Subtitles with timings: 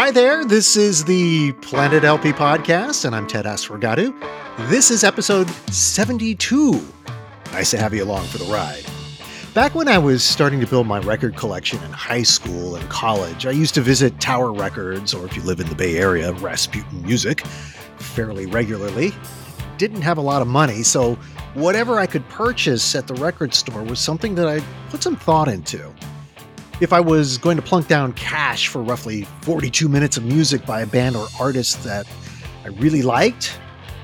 [0.00, 4.14] Hi there, this is the Planet LP podcast, and I'm Ted Asregadoo.
[4.68, 6.86] This is episode 72.
[7.50, 8.84] Nice to have you along for the ride.
[9.54, 13.44] Back when I was starting to build my record collection in high school and college,
[13.44, 17.02] I used to visit Tower Records, or if you live in the Bay Area, Rasputin
[17.02, 17.44] Music,
[17.96, 19.12] fairly regularly.
[19.78, 21.16] Didn't have a lot of money, so
[21.54, 24.60] whatever I could purchase at the record store was something that I
[24.90, 25.92] put some thought into.
[26.80, 30.82] If I was going to plunk down cash for roughly 42 minutes of music by
[30.82, 32.06] a band or artist that
[32.64, 33.58] I really liked,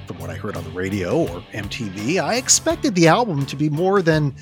[0.08, 3.70] from what I heard on the radio or MTV, I expected the album to be
[3.70, 4.34] more than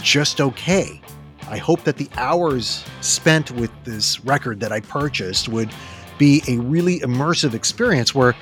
[0.00, 1.00] just okay.
[1.48, 5.70] I hope that the hours spent with this record that I purchased would
[6.16, 8.36] be a really immersive experience where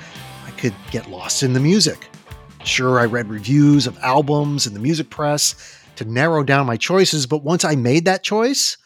[0.45, 2.07] I could get lost in the music.
[2.65, 5.55] Sure, I read reviews of albums in the music press
[5.95, 8.77] to narrow down my choices, but once I made that choice,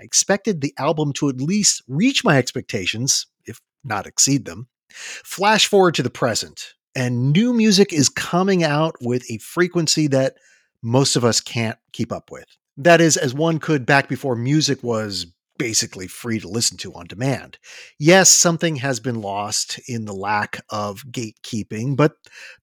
[0.00, 4.68] I expected the album to at least reach my expectations, if not exceed them.
[4.90, 10.36] Flash forward to the present, and new music is coming out with a frequency that
[10.82, 12.46] most of us can't keep up with.
[12.78, 15.26] That is, as one could back before music was
[15.58, 17.58] basically free to listen to on demand.
[17.98, 22.14] Yes, something has been lost in the lack of gatekeeping, but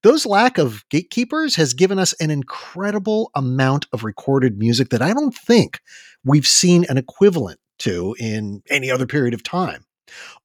[0.02, 5.14] those lack of gatekeepers has given us an incredible amount of recorded music that I
[5.14, 5.78] don't think
[6.28, 9.84] we've seen an equivalent to in any other period of time.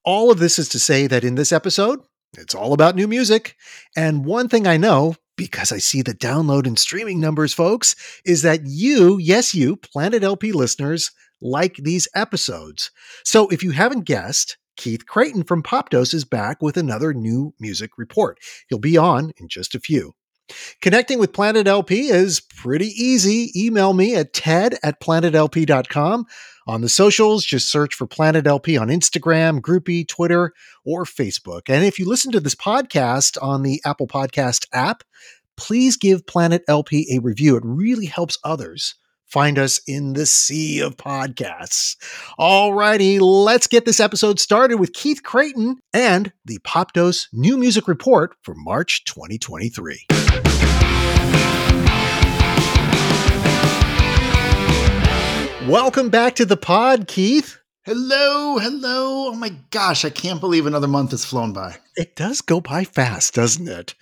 [0.03, 2.00] All of this is to say that in this episode,
[2.38, 3.56] it's all about new music.
[3.95, 8.42] And one thing I know, because I see the download and streaming numbers, folks, is
[8.42, 12.92] that you, yes, you, Planet LP listeners, like these episodes.
[13.23, 17.92] So if you haven't guessed, Keith Creighton from Popdose is back with another new music
[17.97, 18.40] report.
[18.70, 20.14] He'll be on in just a few.
[20.81, 23.52] Connecting with Planet LP is pretty easy.
[23.55, 26.25] Email me at ted at planetlp.com.
[26.66, 30.53] On the socials, just search for Planet LP on Instagram, Groupie, Twitter,
[30.85, 31.63] or Facebook.
[31.67, 35.03] And if you listen to this podcast on the Apple Podcast app,
[35.57, 37.57] please give Planet LP a review.
[37.57, 38.95] It really helps others
[39.33, 41.95] find us in the sea of podcasts.
[42.39, 48.35] Alrighty, let's get this episode started with Keith Creighton and the Popdose New Music Report
[48.44, 50.05] for March 2023.
[55.67, 57.62] Welcome back to the pod, Keith.
[57.85, 59.27] Hello, hello.
[59.27, 61.75] Oh my gosh, I can't believe another month has flown by.
[61.97, 63.94] It does go by fast, doesn't it?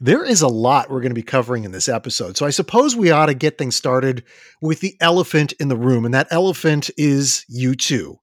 [0.00, 2.38] There is a lot we're going to be covering in this episode.
[2.38, 4.24] So I suppose we ought to get things started
[4.62, 8.16] with the elephant in the room, and that elephant is U2.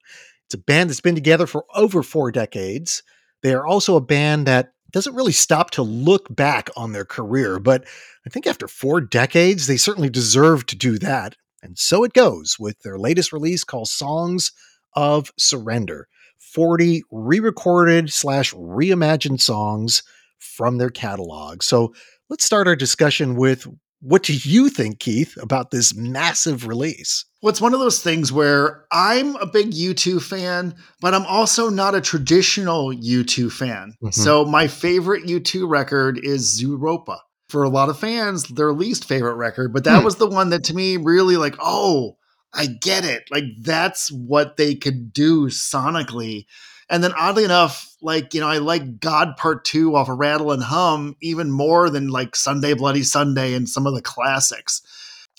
[0.46, 3.03] It's a band that's been together for over four decades.
[3.44, 7.59] They are also a band that doesn't really stop to look back on their career,
[7.59, 7.85] but
[8.25, 11.35] I think after four decades, they certainly deserve to do that.
[11.62, 14.51] And so it goes with their latest release called Songs
[14.96, 16.08] of Surrender
[16.40, 20.04] 40 re recorded slash reimagined songs
[20.40, 21.64] from their catalog.
[21.64, 21.94] So
[22.30, 23.68] let's start our discussion with
[24.02, 27.26] what do you think, Keith, about this massive release?
[27.42, 31.70] Well, it's one of those things where I'm a big U2 fan, but I'm also
[31.70, 33.94] not a traditional U2 fan.
[34.04, 34.10] Mm-hmm.
[34.10, 39.36] So my favorite U2 record is Zooropa for a lot of fans, their least favorite
[39.36, 40.06] record, but that hmm.
[40.06, 42.18] was the one that to me really like, oh,
[42.53, 43.24] I get it.
[43.31, 46.46] Like that's what they could do sonically.
[46.90, 50.52] And then oddly enough, like, you know, I like God Part 2 off of Rattle
[50.52, 54.81] and Hum even more than like Sunday Bloody Sunday and some of the classics.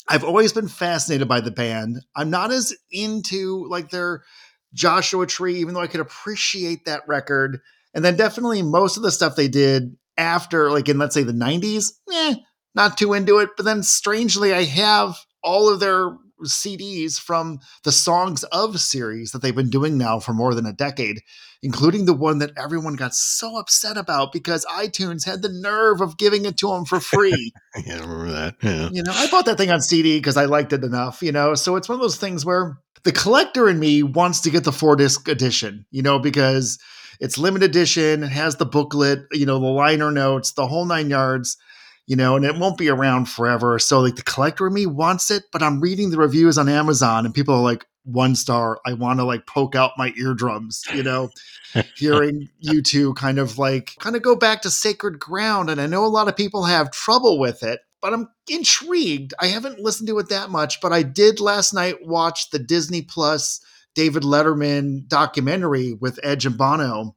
[0.08, 2.00] I've always been fascinated by the band.
[2.16, 4.24] I'm not as into like their
[4.72, 7.60] Joshua Tree, even though I could appreciate that record.
[7.94, 11.32] And then definitely most of the stuff they did after, like in let's say the
[11.32, 12.34] 90s, eh,
[12.74, 13.50] not too into it.
[13.56, 19.42] But then strangely, I have all of their CDs from the Songs of series that
[19.42, 21.20] they've been doing now for more than a decade,
[21.62, 26.16] including the one that everyone got so upset about because iTunes had the nerve of
[26.16, 27.52] giving it to them for free.
[27.86, 28.54] yeah, I remember that.
[28.62, 28.88] Yeah.
[28.92, 31.54] You know, I bought that thing on CD because I liked it enough, you know.
[31.54, 34.72] So it's one of those things where the collector in me wants to get the
[34.72, 36.78] four disc edition, you know, because
[37.20, 38.22] it's limited edition.
[38.24, 41.56] It has the booklet, you know, the liner notes, the whole nine yards,
[42.06, 43.78] you know, and it won't be around forever.
[43.78, 47.24] So like the collector of me wants it, but I'm reading the reviews on Amazon
[47.24, 48.78] and people are like, one star.
[48.86, 51.30] I want to like poke out my eardrums, you know,
[51.96, 55.70] hearing U2 kind of like kind of go back to sacred ground.
[55.70, 59.34] And I know a lot of people have trouble with it, but I'm intrigued.
[59.40, 63.02] I haven't listened to it that much, but I did last night watch the Disney
[63.02, 63.60] Plus
[63.94, 67.16] David Letterman documentary with Edge and Bono.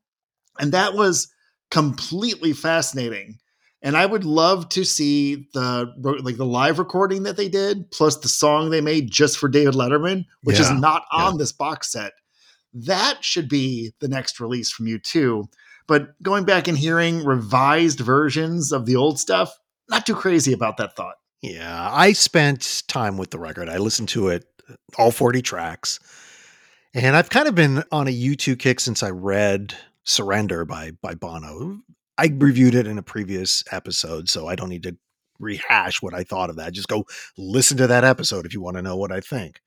[0.59, 1.27] And that was
[1.69, 3.39] completely fascinating.
[3.81, 5.93] And I would love to see the
[6.23, 9.75] like the live recording that they did, plus the song they made just for David
[9.75, 11.37] Letterman, which yeah, is not on yeah.
[11.37, 12.13] this box set.
[12.73, 15.45] that should be the next release from U2.
[15.87, 19.57] But going back and hearing revised versions of the old stuff,
[19.89, 21.15] not too crazy about that thought.
[21.41, 23.69] Yeah, I spent time with the record.
[23.69, 25.99] I listened to it, uh, all 40 tracks.
[26.93, 31.13] And I've kind of been on a U2 kick since I read Surrender by by
[31.13, 31.81] Bono.
[32.17, 34.97] I reviewed it in a previous episode, so I don't need to
[35.39, 36.73] rehash what I thought of that.
[36.73, 37.05] Just go
[37.37, 39.61] listen to that episode if you want to know what I think.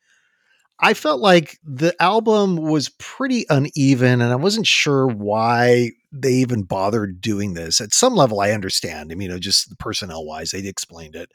[0.82, 6.62] I felt like the album was pretty uneven and I wasn't sure why they even
[6.62, 7.80] bothered doing this.
[7.80, 9.12] At some level, I understand.
[9.12, 11.30] I mean, you know, just personnel wise, they explained it.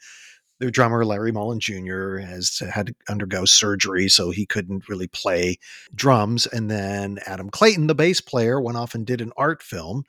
[0.60, 5.58] Their drummer, Larry Mullen Jr., has had to undergo surgery, so he couldn't really play
[5.94, 6.48] drums.
[6.48, 10.06] And then Adam Clayton, the bass player, went off and did an art film.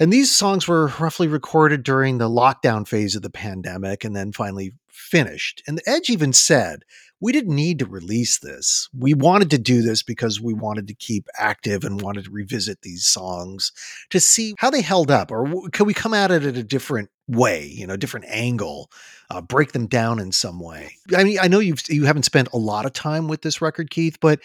[0.00, 4.32] And these songs were roughly recorded during the lockdown phase of the pandemic and then
[4.32, 5.62] finally finished.
[5.66, 6.84] And the Edge even said,
[7.20, 8.88] we didn't need to release this.
[8.96, 12.80] We wanted to do this because we wanted to keep active and wanted to revisit
[12.80, 13.72] these songs
[14.08, 17.10] to see how they held up, or could we come at it at a different
[17.28, 18.90] way, you know, different angle,
[19.30, 20.96] uh, break them down in some way.
[21.16, 23.90] I mean, I know you've you haven't spent a lot of time with this record,
[23.90, 24.40] Keith, but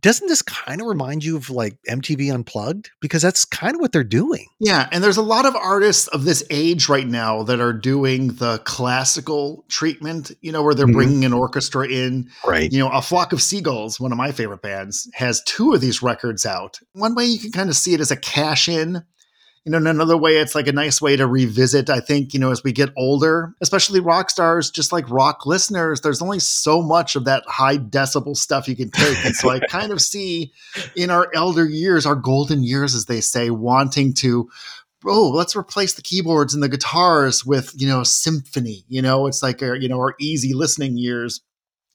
[0.00, 2.90] doesn't this kind of remind you of like MTV Unplugged?
[3.00, 4.46] Because that's kind of what they're doing.
[4.60, 4.88] Yeah.
[4.92, 8.58] And there's a lot of artists of this age right now that are doing the
[8.64, 10.94] classical treatment, you know, where they're mm-hmm.
[10.96, 12.30] bringing an orchestra in.
[12.44, 12.70] Right.
[12.70, 16.02] You know, A Flock of Seagulls, one of my favorite bands, has two of these
[16.02, 16.78] records out.
[16.92, 19.04] One way you can kind of see it as a cash in
[19.66, 21.90] you know, in another way, it's like a nice way to revisit.
[21.90, 26.02] I think, you know, as we get older, especially rock stars, just like rock listeners,
[26.02, 29.24] there's only so much of that high decibel stuff you can take.
[29.24, 30.52] And so I kind of see
[30.94, 34.48] in our elder years, our golden years, as they say, wanting to
[35.04, 38.84] oh, let's replace the keyboards and the guitars with, you know, symphony.
[38.88, 41.42] You know, it's like, our, you know, our easy listening years.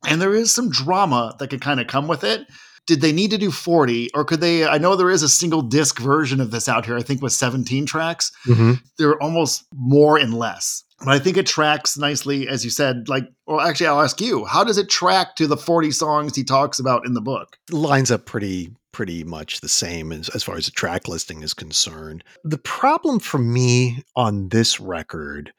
[0.05, 2.47] And there is some drama that could kind of come with it
[2.87, 5.61] did they need to do 40 or could they i know there is a single
[5.61, 8.31] disc version of this out here i think with 17 tracks.
[8.45, 8.73] Mm-hmm.
[8.97, 13.25] they're almost more and less but i think it tracks nicely as you said like
[13.45, 16.79] well actually i'll ask you how does it track to the 40 songs he talks
[16.79, 17.57] about in the book?
[17.69, 21.53] Lines up pretty pretty much the same as, as far as the track listing is
[21.53, 22.25] concerned.
[22.43, 25.53] The problem for me on this record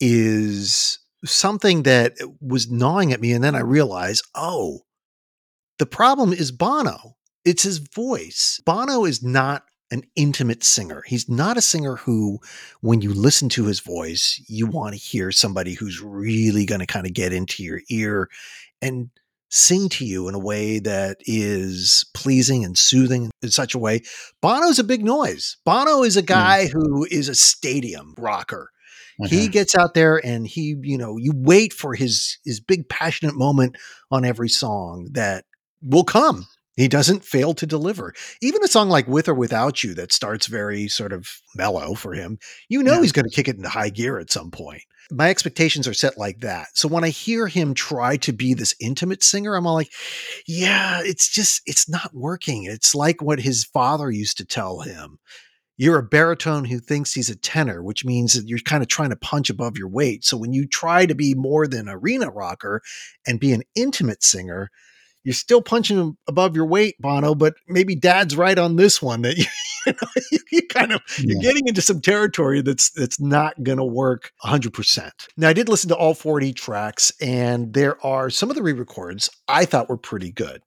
[0.00, 4.80] is something that was gnawing at me and then i realized oh
[5.78, 7.16] the problem is Bono.
[7.44, 8.60] It's his voice.
[8.64, 11.02] Bono is not an intimate singer.
[11.06, 12.40] He's not a singer who,
[12.80, 16.86] when you listen to his voice, you want to hear somebody who's really going to
[16.86, 18.28] kind of get into your ear
[18.80, 19.10] and
[19.50, 24.02] sing to you in a way that is pleasing and soothing in such a way.
[24.40, 25.58] Bono's a big noise.
[25.64, 26.26] Bono is a hmm.
[26.26, 26.72] guy mm.
[26.72, 28.70] who is a stadium rocker.
[29.28, 33.36] He gets out there and he, you know, you wait for his his big passionate
[33.36, 33.76] moment
[34.10, 35.44] on every song that
[35.84, 36.46] will come.
[36.76, 38.14] He doesn't fail to deliver.
[38.42, 42.14] Even a song like With or Without You that starts very sort of mellow for
[42.14, 42.38] him,
[42.68, 43.02] you know yeah.
[43.02, 44.82] he's going to kick it into high gear at some point.
[45.10, 46.68] My expectations are set like that.
[46.74, 49.92] So when I hear him try to be this intimate singer, I'm all like,
[50.48, 52.64] yeah, it's just, it's not working.
[52.64, 55.18] It's like what his father used to tell him.
[55.76, 59.10] You're a baritone who thinks he's a tenor, which means that you're kind of trying
[59.10, 60.24] to punch above your weight.
[60.24, 62.80] So when you try to be more than arena rocker
[63.26, 64.70] and be an intimate singer,
[65.24, 69.36] you're still punching above your weight, Bono, but maybe Dad's right on this one that
[69.36, 69.44] you,
[69.86, 71.24] you, know, you kind of yeah.
[71.26, 75.10] you're getting into some territory that's that's not going to work 100%.
[75.36, 79.30] Now, I did listen to all 40 tracks, and there are some of the re-records
[79.48, 80.62] I thought were pretty good.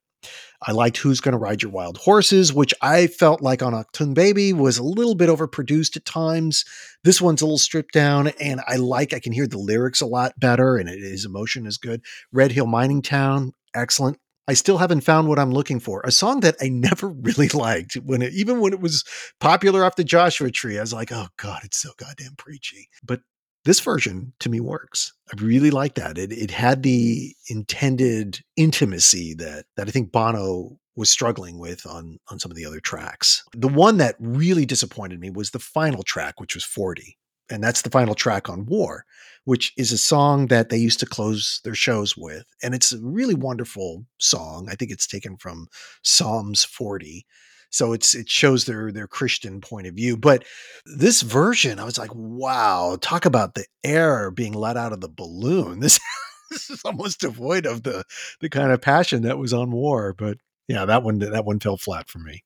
[0.64, 4.54] I liked Who's Gonna Ride Your Wild Horses, which I felt like on Achtung Baby
[4.54, 6.66] was a little bit overproduced at times.
[7.04, 10.08] This one's a little stripped down, and I like, I can hear the lyrics a
[10.08, 12.02] lot better, and it, his emotion is good.
[12.32, 14.18] Red Hill Mining Town, excellent.
[14.48, 16.01] I still haven't found what I'm looking for.
[16.04, 19.04] A song that I never really liked when it, even when it was
[19.39, 20.77] popular off the Joshua Tree.
[20.77, 22.89] I was like, oh god, it's so goddamn preachy.
[23.04, 23.22] But
[23.66, 25.13] this version to me works.
[25.30, 26.18] I really like that.
[26.18, 32.18] It it had the intended intimacy that that I think Bono was struggling with on
[32.30, 33.44] on some of the other tracks.
[33.54, 37.18] The one that really disappointed me was the final track, which was 40
[37.50, 39.06] and that's the final track on War,
[39.48, 42.44] which is a song that they used to close their shows with.
[42.62, 44.68] And it's a really wonderful song.
[44.70, 45.68] I think it's taken from
[46.04, 47.25] Psalms 40.
[47.70, 50.18] So it's it shows their their Christian point of view.
[50.18, 50.44] But
[50.86, 55.08] this version, I was like, wow, talk about the air being let out of the
[55.08, 55.80] balloon.
[55.80, 55.98] This,
[56.51, 58.04] this is almost devoid of the
[58.42, 60.13] the kind of passion that was on war.
[60.13, 62.44] But yeah, that one that one fell flat for me.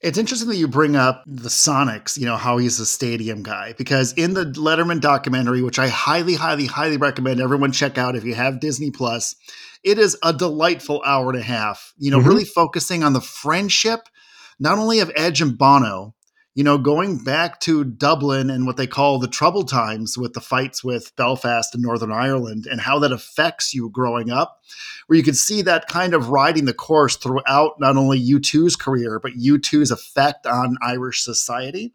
[0.00, 3.74] It's interesting that you bring up the Sonics, you know, how he's a stadium guy,
[3.76, 8.24] because in the Letterman documentary, which I highly, highly, highly recommend everyone check out if
[8.24, 9.36] you have Disney Plus,
[9.84, 12.28] it is a delightful hour and a half, you know, mm-hmm.
[12.28, 14.00] really focusing on the friendship,
[14.58, 16.14] not only of Edge and Bono,
[16.54, 20.40] you know, going back to Dublin and what they call the troubled times with the
[20.40, 24.60] fights with Belfast and Northern Ireland and how that affects you growing up,
[25.06, 29.20] where you can see that kind of riding the course throughout not only U2's career,
[29.20, 31.94] but U2's effect on Irish society.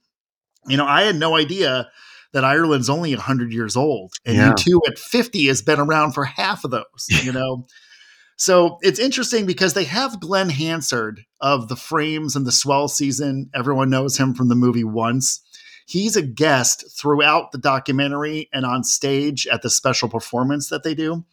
[0.68, 1.90] You know, I had no idea
[2.32, 4.54] that Ireland's only 100 years old and yeah.
[4.54, 7.68] U2 at 50 has been around for half of those, you know.
[8.38, 13.50] So it's interesting because they have Glen Hansard of the Frames and the Swell season.
[13.54, 15.42] Everyone knows him from the movie Once.
[15.88, 20.96] He's a guest throughout the documentary and on stage at the special performance that they
[20.96, 21.24] do.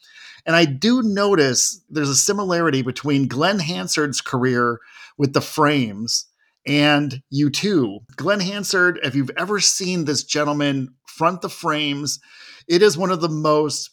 [0.44, 4.80] And I do notice there's a similarity between Glen Hansard's career
[5.16, 6.26] with the Frames
[6.66, 8.00] and U2.
[8.16, 12.20] Glen Hansard, if you've ever seen this gentleman front the frames,
[12.68, 13.90] it is one of the most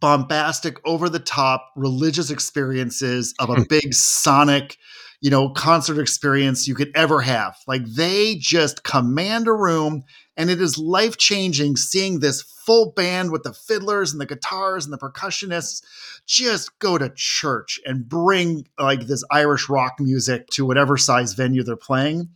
[0.00, 3.62] bombastic, over the top religious experiences of a hmm.
[3.68, 4.76] big sonic,
[5.20, 7.56] you know, concert experience you could ever have.
[7.66, 10.04] Like they just command a room,
[10.36, 14.84] and it is life changing seeing this full band with the fiddlers and the guitars
[14.84, 15.82] and the percussionists
[16.26, 21.62] just go to church and bring like this Irish rock music to whatever size venue
[21.62, 22.28] they're playing.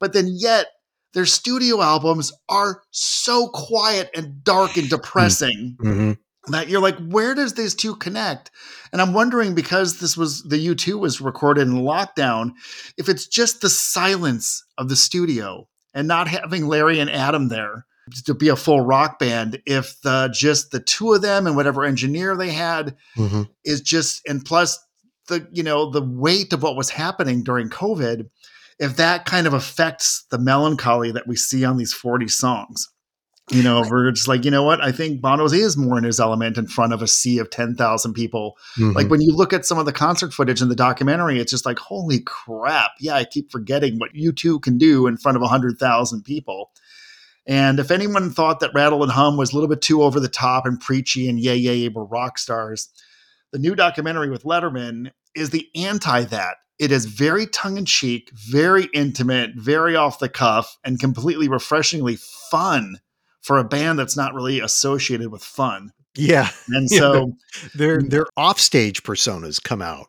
[0.00, 0.66] But then yet
[1.12, 4.96] their studio albums are so quiet and dark and hmm.
[4.96, 5.76] depressing.
[5.80, 6.12] Mm-hmm
[6.48, 8.50] that you're like, where does these two connect?
[8.92, 12.52] And I'm wondering because this was the U2 was recorded in lockdown,
[12.96, 17.86] if it's just the silence of the studio and not having Larry and Adam there
[18.24, 21.84] to be a full rock band, if the just the two of them and whatever
[21.84, 23.42] engineer they had mm-hmm.
[23.64, 24.78] is just and plus
[25.28, 28.28] the you know the weight of what was happening during COVID,
[28.78, 32.88] if that kind of affects the melancholy that we see on these 40 songs
[33.50, 34.82] you know, we're just like, you know what?
[34.82, 38.14] I think Bono's is more in his element in front of a sea of 10,000
[38.14, 38.56] people.
[38.78, 38.92] Mm-hmm.
[38.92, 41.66] Like when you look at some of the concert footage in the documentary, it's just
[41.66, 42.92] like, holy crap.
[43.00, 46.70] Yeah, I keep forgetting what U2 can do in front of 100,000 people.
[47.46, 50.28] And if anyone thought that Rattle and Hum was a little bit too over the
[50.28, 52.88] top and preachy and yay, yay, were rock stars,
[53.52, 56.56] the new documentary with Letterman is the anti that.
[56.78, 62.16] It is very tongue in cheek, very intimate, very off the cuff, and completely refreshingly
[62.50, 62.98] fun
[63.44, 65.92] for a band that's not really associated with fun.
[66.16, 66.48] Yeah.
[66.68, 68.10] And so yeah, their mm.
[68.10, 70.06] their offstage personas come out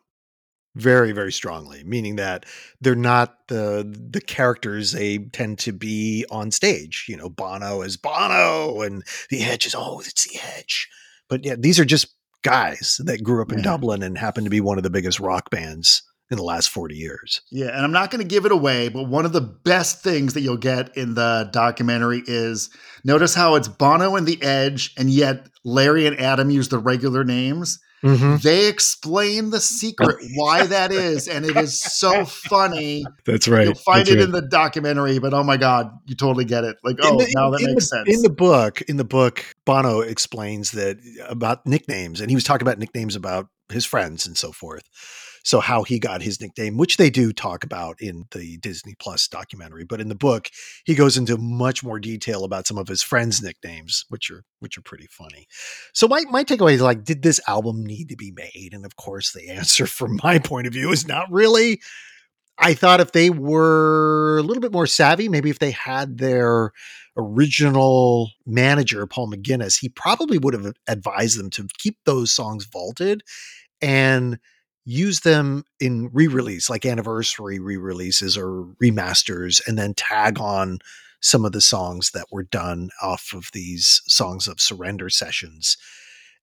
[0.74, 2.46] very very strongly, meaning that
[2.80, 7.06] they're not the the characters they tend to be on stage.
[7.08, 10.88] You know, Bono is Bono and the Edge is oh, it's the Edge.
[11.28, 12.08] But yeah, these are just
[12.42, 13.64] guys that grew up in yeah.
[13.64, 16.96] Dublin and happen to be one of the biggest rock bands in the last 40
[16.96, 17.40] years.
[17.50, 20.34] Yeah, and I'm not going to give it away, but one of the best things
[20.34, 22.70] that you'll get in the documentary is
[23.04, 27.24] notice how it's Bono and the Edge, and yet Larry and Adam use the regular
[27.24, 27.78] names.
[28.02, 28.36] Mm-hmm.
[28.42, 33.04] They explain the secret why that is, and it is so funny.
[33.24, 33.64] That's right.
[33.64, 34.24] You'll find That's it right.
[34.24, 36.76] in the documentary, but oh my god, you totally get it.
[36.84, 38.16] Like, oh, the, now that makes the, sense.
[38.16, 42.66] In the book, in the book, Bono explains that about nicknames, and he was talking
[42.66, 44.84] about nicknames about his friends and so forth.
[45.46, 49.28] So how he got his nickname, which they do talk about in the Disney Plus
[49.28, 50.50] documentary, but in the book
[50.84, 54.76] he goes into much more detail about some of his friends' nicknames, which are which
[54.76, 55.46] are pretty funny.
[55.94, 58.70] So my my takeaway is like, did this album need to be made?
[58.72, 61.80] And of course, the answer from my point of view is not really.
[62.58, 66.72] I thought if they were a little bit more savvy, maybe if they had their
[67.16, 73.22] original manager, Paul McGuinness, he probably would have advised them to keep those songs vaulted
[73.80, 74.38] and
[74.86, 80.78] use them in re-release like anniversary re-releases or remasters and then tag on
[81.20, 85.76] some of the songs that were done off of these songs of surrender sessions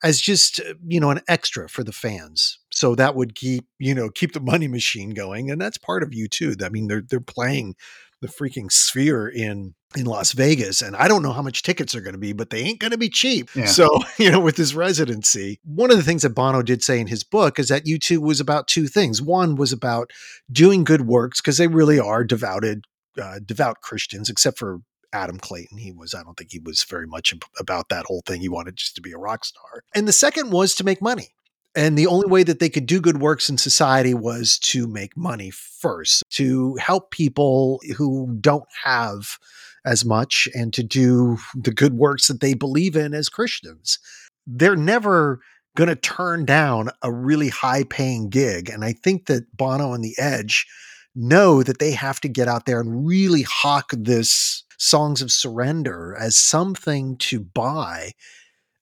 [0.03, 2.59] as just uh, you know an extra for the fans.
[2.69, 6.09] So that would keep you know keep the money machine going and that's part of
[6.09, 7.75] U2 i mean they're they're playing
[8.21, 12.01] the freaking sphere in in Las Vegas and I don't know how much tickets are
[12.01, 13.49] going to be but they ain't going to be cheap.
[13.63, 13.65] Yeah.
[13.65, 17.07] So, you know, with his residency, one of the things that Bono did say in
[17.07, 19.21] his book is that U2 was about two things.
[19.21, 20.11] One was about
[20.51, 22.85] doing good works because they really are devoted
[23.21, 24.79] uh, devout Christians except for
[25.13, 25.77] Adam Clayton.
[25.77, 28.41] He was, I don't think he was very much about that whole thing.
[28.41, 29.83] He wanted just to be a rock star.
[29.93, 31.29] And the second was to make money.
[31.75, 35.17] And the only way that they could do good works in society was to make
[35.17, 39.39] money first, to help people who don't have
[39.85, 43.99] as much and to do the good works that they believe in as Christians.
[44.47, 45.39] They're never
[45.75, 48.69] going to turn down a really high paying gig.
[48.69, 50.67] And I think that Bono and The Edge
[51.15, 56.15] know that they have to get out there and really hawk this Songs of Surrender
[56.19, 58.11] as something to buy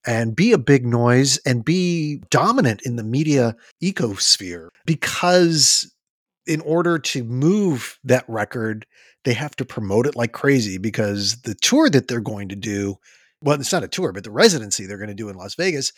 [0.05, 5.93] and be a big noise and be dominant in the media ecosphere because
[6.48, 8.86] in order to move that record
[9.24, 12.96] they have to promote it like crazy because the tour that they're going to do
[13.42, 15.94] well it's not a tour but the residency they're going to do in las vegas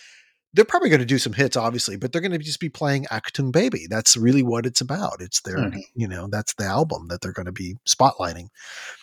[0.53, 3.05] they're probably going to do some hits obviously but they're going to just be playing
[3.05, 3.87] achtung baby.
[3.89, 5.19] That's really what it's about.
[5.19, 5.79] It's their mm-hmm.
[5.95, 8.47] you know that's the album that they're going to be spotlighting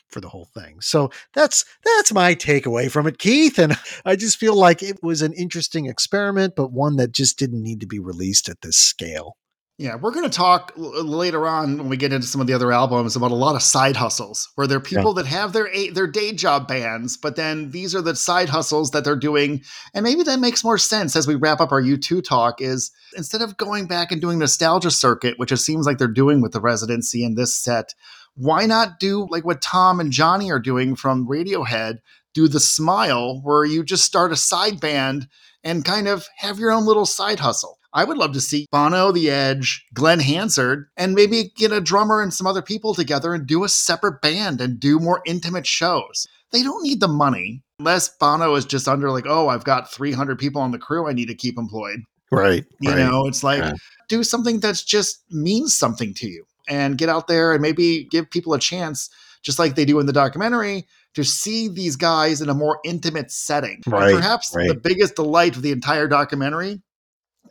[0.08, 0.80] for the whole thing.
[0.80, 5.22] So that's that's my takeaway from it keith and i just feel like it was
[5.22, 9.36] an interesting experiment but one that just didn't need to be released at this scale
[9.80, 12.52] yeah, we're going to talk l- later on when we get into some of the
[12.52, 15.22] other albums about a lot of side hustles where there are people yeah.
[15.22, 19.04] that have their their day job bands, but then these are the side hustles that
[19.04, 19.62] they're doing,
[19.94, 22.60] and maybe that makes more sense as we wrap up our U2 talk.
[22.60, 26.42] Is instead of going back and doing nostalgia circuit, which it seems like they're doing
[26.42, 27.94] with the residency in this set,
[28.34, 32.00] why not do like what Thom and Jonny are doing from Radiohead?
[32.34, 35.26] Do the Smile, where you just start a side band
[35.64, 37.79] and kind of have your own little side hustle.
[37.92, 42.22] I would love to see Bono, The Edge, Glen Hansard, and maybe get a drummer
[42.22, 46.26] and some other people together and do a separate band and do more intimate shows.
[46.52, 50.38] They don't need the money unless Bono is just under like, oh, I've got 300
[50.38, 52.00] people on the crew I need to keep employed.
[52.30, 52.64] Right.
[52.80, 52.98] You right.
[52.98, 53.72] know, it's like yeah.
[54.08, 58.30] do something that's just means something to you and get out there and maybe give
[58.30, 59.10] people a chance,
[59.42, 63.32] just like they do in the documentary, to see these guys in a more intimate
[63.32, 63.82] setting.
[63.86, 64.68] Right, perhaps right.
[64.68, 66.80] the biggest delight of the entire documentary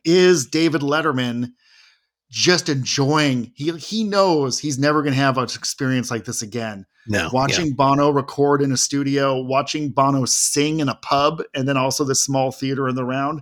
[0.05, 1.53] is David Letterman
[2.29, 6.85] just enjoying he he knows he's never going to have an experience like this again.
[7.07, 7.29] No.
[7.33, 7.73] Watching yeah.
[7.75, 12.13] Bono record in a studio, watching Bono sing in a pub and then also the
[12.13, 13.41] small theater in the round.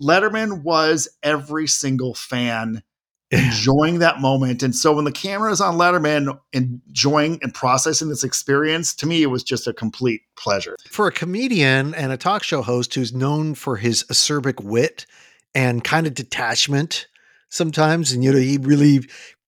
[0.00, 2.82] Letterman was every single fan
[3.30, 4.62] enjoying that moment.
[4.62, 9.22] And so when the camera is on Letterman enjoying and processing this experience, to me,
[9.22, 10.76] it was just a complete pleasure.
[10.88, 15.06] For a comedian and a talk show host who's known for his acerbic wit
[15.54, 17.06] and kind of detachment
[17.48, 19.00] sometimes, and you know, he really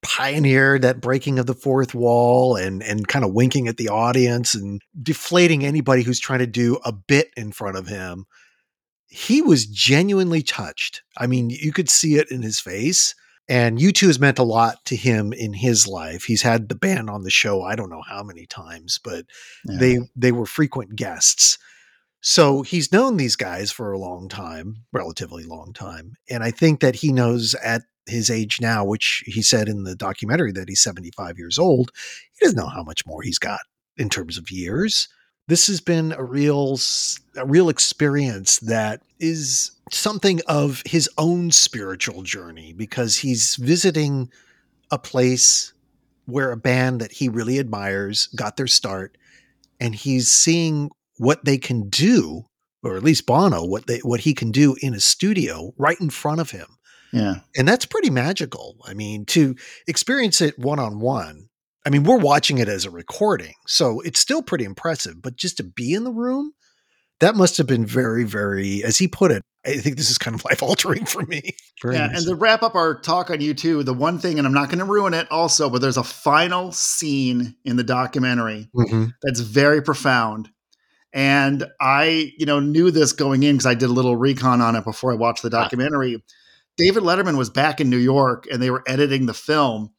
[0.03, 4.55] pioneered that breaking of the fourth wall and and kind of winking at the audience
[4.55, 8.27] and deflating anybody who's trying to do a bit in front of him.
[9.07, 11.03] He was genuinely touched.
[11.19, 13.15] I mean, you could see it in his face
[13.49, 16.25] and U2 has meant a lot to him in his life.
[16.25, 19.27] He's had the band on the show I don't know how many times, but
[19.67, 19.79] yeah.
[19.79, 21.59] they they were frequent guests.
[22.23, 26.15] So he's known these guys for a long time, relatively long time.
[26.31, 29.97] And I think that he knows at his age now, which he said in the
[29.97, 31.91] documentary that he's 75 years old,
[32.33, 33.61] he doesn't know how much more he's got
[33.97, 35.09] in terms of years.
[35.49, 36.79] This has been a real
[37.37, 44.31] a real experience that is something of his own spiritual journey because he's visiting
[44.93, 45.73] a place
[46.27, 49.19] where a band that he really admires got their start
[49.81, 50.89] and he's seeing
[51.23, 52.43] what they can do
[52.83, 56.11] or at least Bono what they what he can do in a studio right in
[56.11, 56.67] front of him.
[57.13, 57.37] Yeah.
[57.57, 58.77] And that's pretty magical.
[58.85, 59.55] I mean, to
[59.87, 61.49] experience it one on one.
[61.85, 65.57] I mean, we're watching it as a recording, so it's still pretty impressive, but just
[65.57, 66.53] to be in the room
[67.23, 70.35] that must have been very, very, as he put it, I think this is kind
[70.35, 71.55] of life altering for me.
[71.81, 72.19] Very yeah, nice.
[72.19, 74.81] and to wrap up our talk on U2, the one thing, and I'm not going
[74.81, 79.07] to ruin it also, but there's a final scene in the documentary mm-hmm.
[79.23, 80.51] that's very profound.
[81.13, 84.77] And I, you know, knew this going in because I did a little recon on
[84.77, 86.23] it before I watched the documentary.
[86.79, 89.91] David Letterman was back in New York and they were editing the film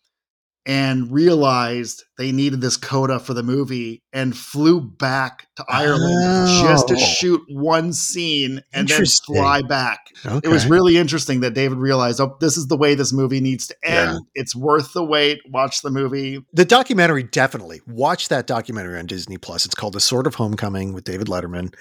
[0.66, 6.64] and realized they needed this coda for the movie and flew back to Ireland oh.
[6.64, 6.98] just to oh.
[6.98, 10.08] shoot one scene and then fly back.
[10.26, 10.48] Okay.
[10.48, 13.68] It was really interesting that David realized, oh, this is the way this movie needs
[13.68, 14.12] to end.
[14.14, 14.20] Yeah.
[14.36, 15.40] It's worth the wait.
[15.50, 16.46] Watch the movie.
[16.54, 17.82] The documentary, definitely.
[17.86, 19.66] Watch that documentary on Disney Plus.
[19.66, 21.76] It's called The Sort of Homecoming with David Letterman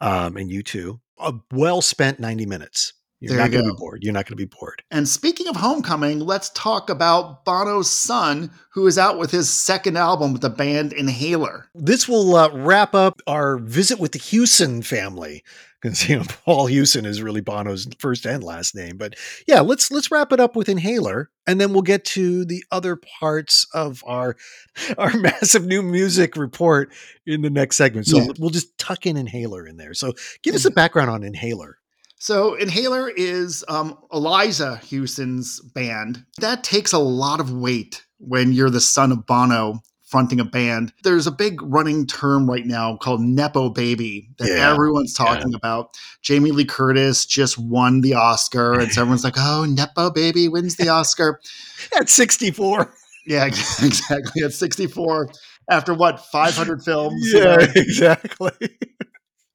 [0.00, 0.98] um, and U2.
[1.18, 2.94] A well spent 90 minutes.
[3.20, 4.02] You're there not you going to be bored.
[4.02, 4.82] You're not going to be bored.
[4.90, 9.96] And speaking of homecoming, let's talk about Bono's son, who is out with his second
[9.96, 11.70] album with the band Inhaler.
[11.74, 15.42] This will uh, wrap up our visit with the Hewson family.
[15.80, 19.14] Because you know Paul Hewson is really Bono's first and last name, but
[19.46, 22.96] yeah, let's let's wrap it up with Inhaler, and then we'll get to the other
[22.96, 24.36] parts of our
[24.98, 26.90] our massive new music report
[27.26, 28.06] in the next segment.
[28.06, 28.28] So yeah.
[28.38, 29.92] we'll just tuck in Inhaler in there.
[29.92, 31.76] So give us a background on Inhaler.
[32.24, 36.24] So Inhaler is um, Elijah Hewson's band.
[36.38, 40.94] That takes a lot of weight when you're the son of Bono fronting a band.
[41.02, 45.58] There's a big running term right now called Nepo Baby that yeah, everyone's talking yeah.
[45.58, 45.98] about.
[46.22, 50.76] Jamie Lee Curtis just won the Oscar, and so everyone's like, oh, Nepo Baby wins
[50.76, 51.42] the Oscar.
[51.94, 52.90] At 64.
[53.26, 53.44] Yeah,
[53.82, 54.42] exactly.
[54.42, 55.28] At 64.
[55.68, 57.30] After what, 500 films?
[57.34, 58.78] Yeah, exactly.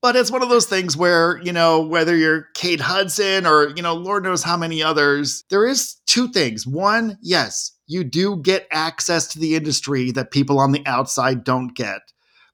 [0.02, 3.82] But it's one of those things where, you know, whether you're Kate Hudson or, you
[3.82, 6.66] know, Lord knows how many others, there is two things.
[6.66, 11.76] One, yes, you do get access to the industry that people on the outside don't
[11.76, 12.00] get.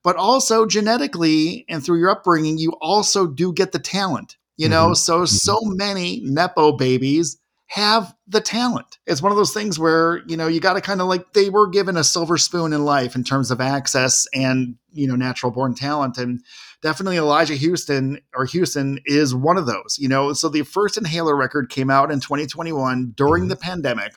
[0.04, 4.38] But also genetically and through your upbringing, you also do get the talent.
[4.58, 4.94] You know, mm-hmm.
[4.94, 5.26] so mm-hmm.
[5.26, 9.00] so many nepo babies have the talent.
[9.06, 11.50] It's one of those things where, you know, you got to kind of like they
[11.50, 15.52] were given a silver spoon in life in terms of access and, you know, natural
[15.52, 16.18] born talent.
[16.18, 16.42] And
[16.82, 20.34] definitely Elijah Houston or Houston is one of those, you know.
[20.34, 23.50] So the first Inhaler record came out in 2021 during mm-hmm.
[23.50, 24.14] the pandemic.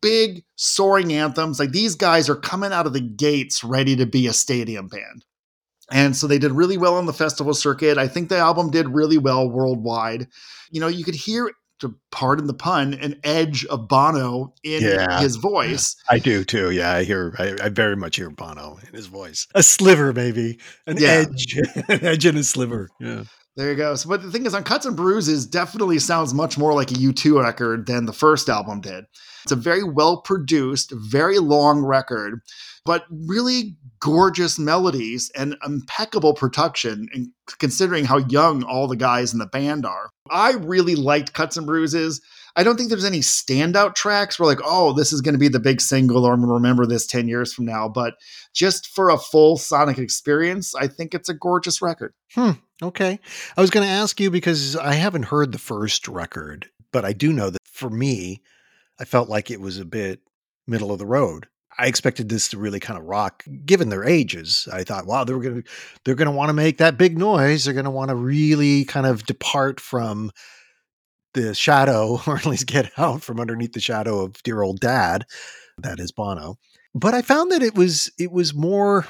[0.00, 1.58] Big soaring anthems.
[1.58, 5.24] Like these guys are coming out of the gates ready to be a stadium band.
[5.90, 7.98] And so they did really well on the festival circuit.
[7.98, 10.28] I think the album did really well worldwide.
[10.70, 15.20] You know, you could hear to pardon the pun, an edge of Bono in yeah,
[15.20, 15.96] his voice.
[16.08, 16.70] I do too.
[16.70, 17.34] Yeah, I hear.
[17.38, 19.46] I, I, very much hear Bono in his voice.
[19.54, 21.24] A sliver, maybe an yeah.
[21.24, 21.56] edge,
[21.88, 22.88] an edge and a sliver.
[23.00, 23.24] Yeah.
[23.56, 23.94] There you go.
[23.94, 26.94] So, but the thing is, on Cuts and Bruises, definitely sounds much more like a
[26.94, 29.04] U2 record than the first album did.
[29.44, 32.40] It's a very well produced, very long record,
[32.84, 37.28] but really gorgeous melodies and impeccable production, and
[37.58, 40.10] considering how young all the guys in the band are.
[40.30, 42.20] I really liked Cuts and Bruises.
[42.56, 45.48] I don't think there's any standout tracks where like, oh, this is going to be
[45.48, 47.88] the big single, or I'm going to remember this 10 years from now.
[47.88, 48.14] But
[48.52, 52.12] just for a full sonic experience, I think it's a gorgeous record.
[52.32, 52.52] Hmm.
[52.82, 53.18] Okay.
[53.56, 57.12] I was going to ask you because I haven't heard the first record, but I
[57.12, 58.42] do know that for me,
[59.00, 60.20] I felt like it was a bit
[60.66, 61.48] middle of the road.
[61.78, 64.68] I expected this to really kind of rock, given their ages.
[64.72, 65.62] I thought, wow, they're gonna
[66.04, 67.64] they're gonna want to make that big noise.
[67.64, 70.30] They're gonna want to really kind of depart from
[71.34, 75.24] the shadow, or at least get out from underneath the shadow of dear old dad.
[75.78, 76.56] That is Bono.
[76.94, 79.06] But I found that it was it was more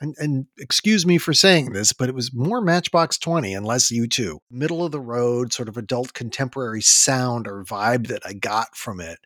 [0.00, 3.92] and, and, excuse me for saying this, but it was more Matchbox 20 and less
[3.92, 4.38] U2.
[4.50, 9.00] Middle of the road, sort of adult contemporary sound or vibe that I got from
[9.00, 9.20] it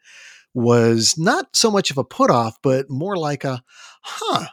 [0.56, 3.62] was not so much of a put off, but more like a,
[4.00, 4.46] huh,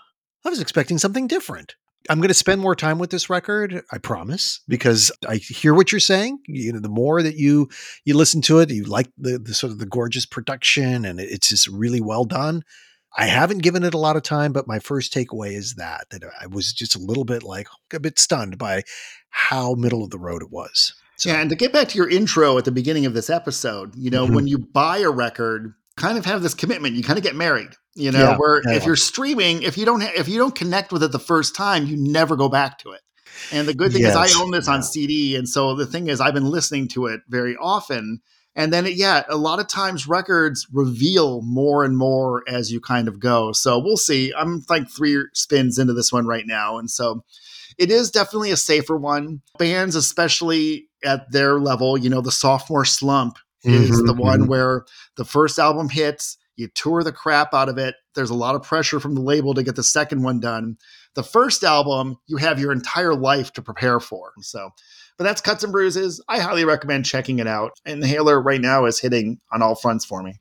[0.45, 1.75] I was expecting something different.
[2.09, 5.93] I'm going to spend more time with this record, I promise, because I hear what
[5.93, 6.39] you're saying.
[6.45, 7.69] You know, the more that you
[8.03, 11.47] you listen to it, you like the, the sort of the gorgeous production, and it's
[11.47, 12.63] just really well done.
[13.15, 16.23] I haven't given it a lot of time, but my first takeaway is that that
[16.41, 18.83] I was just a little bit like a bit stunned by
[19.29, 20.93] how middle of the road it was.
[21.15, 21.29] So.
[21.29, 24.09] Yeah, and to get back to your intro at the beginning of this episode, you
[24.09, 24.35] know, mm-hmm.
[24.35, 26.95] when you buy a record, kind of have this commitment.
[26.95, 28.75] You kind of get married, you know, yeah, where yeah.
[28.75, 31.55] if you're streaming, if you don't ha- if you don't connect with it the first
[31.55, 33.01] time, you never go back to it.
[33.51, 34.15] And the good thing yes.
[34.15, 34.73] is I own this yeah.
[34.73, 38.21] on CD, and so the thing is I've been listening to it very often.
[38.55, 42.79] And then, it, yeah, a lot of times records reveal more and more as you
[42.79, 43.51] kind of go.
[43.51, 44.31] So we'll see.
[44.37, 47.23] I'm like three spins into this one right now, and so
[47.77, 49.41] it is definitely a safer one.
[49.57, 54.49] Bands, especially at their level, you know, the sophomore slump is mm-hmm, the one mm-hmm.
[54.49, 57.95] where the first album hits, you tour the crap out of it.
[58.15, 60.77] There's a lot of pressure from the label to get the second one done.
[61.15, 64.33] The first album, you have your entire life to prepare for.
[64.41, 64.69] So,
[65.17, 66.23] but that's Cuts and Bruises.
[66.27, 67.71] I highly recommend checking it out.
[67.85, 70.33] Inhaler right now is hitting on all fronts for me.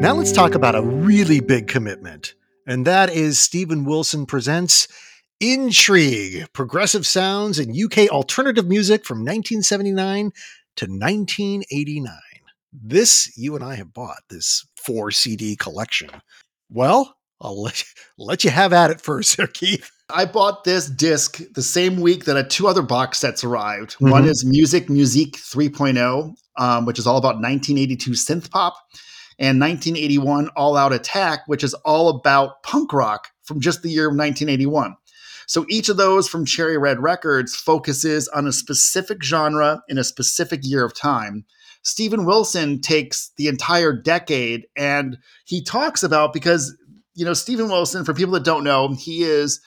[0.00, 2.34] Now let's talk about a really big commitment,
[2.66, 4.88] and that is Steven Wilson presents
[5.40, 10.32] Intrigue, progressive sounds and UK alternative music from 1979
[10.76, 12.12] to 1989.
[12.74, 16.10] This you and I have bought, this four CD collection.
[16.68, 17.86] Well, I'll let you,
[18.18, 19.90] let you have at it first, Sir Keith.
[20.14, 23.94] I bought this disc the same week that two other box sets arrived.
[23.94, 24.10] Mm-hmm.
[24.10, 28.74] One is Music Musique 3.0, um, which is all about 1982 synth pop,
[29.38, 34.06] and 1981 All Out Attack, which is all about punk rock from just the year
[34.06, 34.96] of 1981.
[35.50, 40.04] So each of those from Cherry Red Records focuses on a specific genre in a
[40.04, 41.44] specific year of time.
[41.82, 46.72] Steven Wilson takes the entire decade and he talks about because,
[47.16, 49.60] you know, Steven Wilson, for people that don't know, he is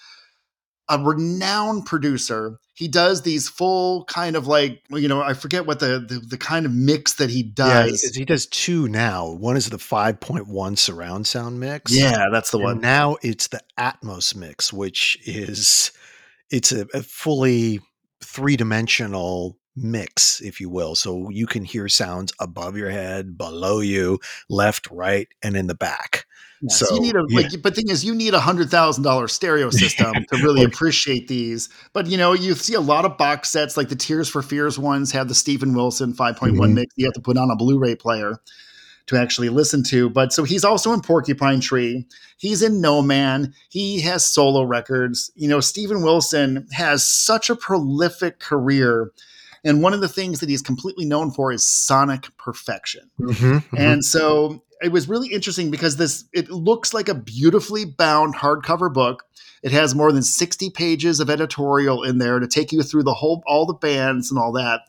[0.87, 2.59] a renowned producer.
[2.75, 6.37] He does these full kind of like you know I forget what the the, the
[6.37, 8.03] kind of mix that he does.
[8.03, 9.29] Yeah, he, he does two now.
[9.29, 11.95] One is the five point one surround sound mix.
[11.95, 12.81] Yeah, that's the and one.
[12.81, 15.91] Now it's the Atmos mix, which is
[16.49, 17.79] it's a, a fully
[18.23, 20.95] three dimensional mix, if you will.
[20.95, 25.75] So you can hear sounds above your head, below you, left, right, and in the
[25.75, 26.25] back.
[26.63, 29.27] Yeah, so, you need a like, but thing is, you need a hundred thousand dollar
[29.27, 31.67] stereo system to really appreciate these.
[31.91, 34.79] But you know, you see a lot of box sets, like the Tears for Fears
[34.79, 36.73] ones, have the Steven Wilson 5.1 mm-hmm.
[36.73, 36.93] mix.
[36.95, 38.39] You have to put on a Blu-ray player.
[39.07, 40.09] to actually listen to.
[40.09, 42.07] But so he's also in Porcupine Tree.
[42.37, 43.53] He's in No Man.
[43.67, 45.29] He has solo records.
[45.35, 49.11] You know, Steven Wilson has such a prolific career.
[49.65, 53.09] And one of the things that he's completely known for is sonic perfection.
[53.19, 53.77] Mm-hmm, mm-hmm.
[53.77, 58.93] And so it was really interesting because this it looks like a beautifully bound hardcover
[58.93, 59.23] book.
[59.61, 63.13] It has more than 60 pages of editorial in there to take you through the
[63.13, 64.81] whole all the bands and all that.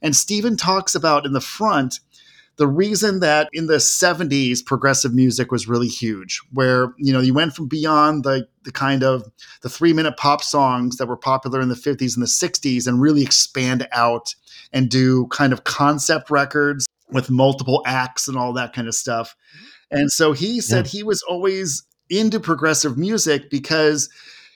[0.00, 2.00] And Steven talks about in the front
[2.56, 7.34] the reason that in the 70s progressive music was really huge where you know you
[7.34, 9.30] went from beyond the the kind of
[9.62, 13.00] the 3 minute pop songs that were popular in the 50s and the 60s and
[13.00, 14.34] really expand out
[14.72, 19.36] and do kind of concept records with multiple acts and all that kind of stuff.
[19.90, 20.90] And so he said yeah.
[20.90, 24.08] he was always into progressive music because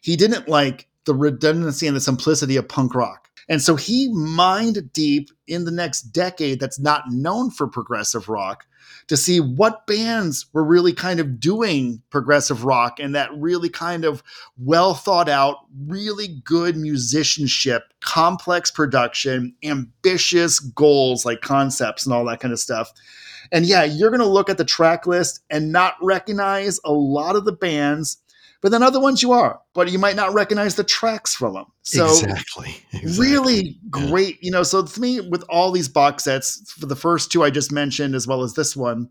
[0.03, 3.25] he didn't like the redundancy and the simplicity of punk rock.
[3.48, 8.66] And so he mined deep in the next decade that's not known for progressive rock
[9.09, 14.04] to see what bands were really kind of doing progressive rock and that really kind
[14.04, 14.22] of
[14.59, 22.40] well thought out, really good musicianship, complex production, ambitious goals like concepts and all that
[22.40, 22.92] kind of stuff.
[23.52, 27.37] And yeah, you're going to look at the track list and not recognize a lot
[27.37, 28.18] of the bands
[28.66, 31.66] but then other ones you are, but you might not recognize the tracks from them.
[31.83, 33.29] So exactly, exactly.
[33.29, 34.64] really great, you know.
[34.64, 38.16] So to me, with all these box sets, for the first two I just mentioned,
[38.16, 39.09] as well as this one,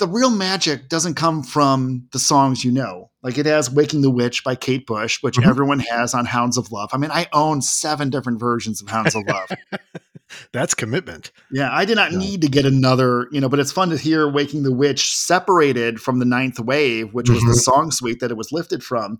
[0.00, 3.10] the real magic doesn't come from the songs you know.
[3.22, 5.48] Like it has Waking the Witch by Kate Bush, which mm-hmm.
[5.48, 6.90] everyone has on Hounds of Love.
[6.92, 9.50] I mean, I own seven different versions of Hounds of Love.
[10.52, 11.32] That's commitment.
[11.50, 12.18] Yeah, I did not yeah.
[12.18, 16.00] need to get another, you know, but it's fun to hear Waking the Witch separated
[16.00, 17.34] from the Ninth Wave, which mm-hmm.
[17.34, 17.80] was the mm-hmm.
[17.80, 19.18] song suite that it was lifted from,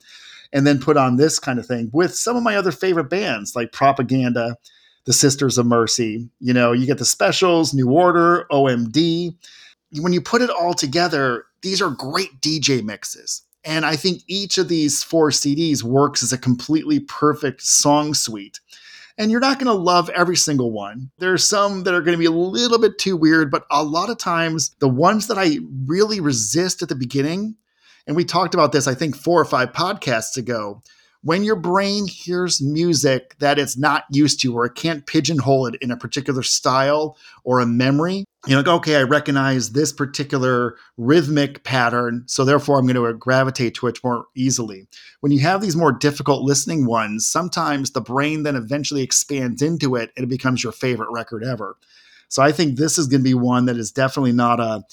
[0.53, 3.55] and then put on this kind of thing with some of my other favorite bands
[3.55, 4.57] like Propaganda,
[5.05, 6.31] the Sisters of Mercy.
[6.39, 9.37] You know, you get the specials, New Order, OMD
[9.99, 13.43] when you put it all together, these are great DJ mixes.
[13.65, 18.61] And I think each of these four CDs works as a completely perfect song suite.
[19.19, 21.11] And you're not going to love every single one.
[21.19, 23.85] There are some that are going to be a little bit too weird, but a
[23.85, 27.57] lot of times the ones that I really resist at the beginning,
[28.07, 30.83] and we talked about this, I think, four or five podcasts ago,
[31.23, 35.75] when your brain hears music that it's not used to or it can't pigeonhole it
[35.83, 40.77] in a particular style or a memory, you know, like, okay, I recognize this particular
[40.97, 44.87] rhythmic pattern, so therefore I'm going to gravitate to it more easily.
[45.21, 49.97] When you have these more difficult listening ones, sometimes the brain then eventually expands into
[49.97, 51.77] it and it becomes your favorite record ever.
[52.29, 54.85] So I think this is going to be one that is definitely not a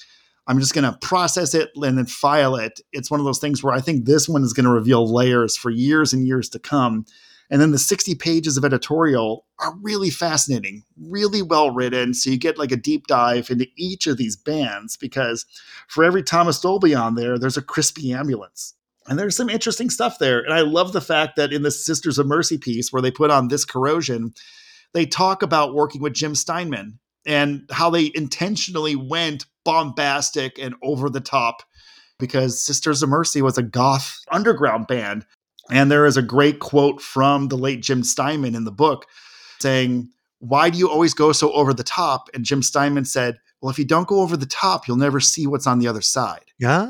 [0.48, 2.80] I'm just going to process it and then file it.
[2.94, 5.58] It's one of those things where I think this one is going to reveal layers
[5.58, 7.06] for years and years to come.
[7.50, 12.14] And then the 60 pages of editorial are really fascinating, really well written.
[12.14, 15.46] So you get like a deep dive into each of these bands because
[15.88, 18.74] for every Thomas Dolby on there, there's a crispy ambulance.
[19.08, 20.40] And there's some interesting stuff there.
[20.40, 23.32] And I love the fact that in the Sisters of Mercy piece, where they put
[23.32, 24.34] on this corrosion,
[24.94, 31.10] they talk about working with Jim Steinman and how they intentionally went bombastic and over
[31.10, 31.62] the top
[32.18, 35.26] because Sisters of Mercy was a goth underground band
[35.70, 39.06] and there is a great quote from the late Jim Steinman in the book
[39.60, 40.10] saying,
[40.40, 42.30] Why do you always go so over the top?
[42.34, 45.48] And Jim Steinman said, Well, if you don't go over the top, you'll never see
[45.48, 46.46] what's on the other side.
[46.58, 46.86] Yeah.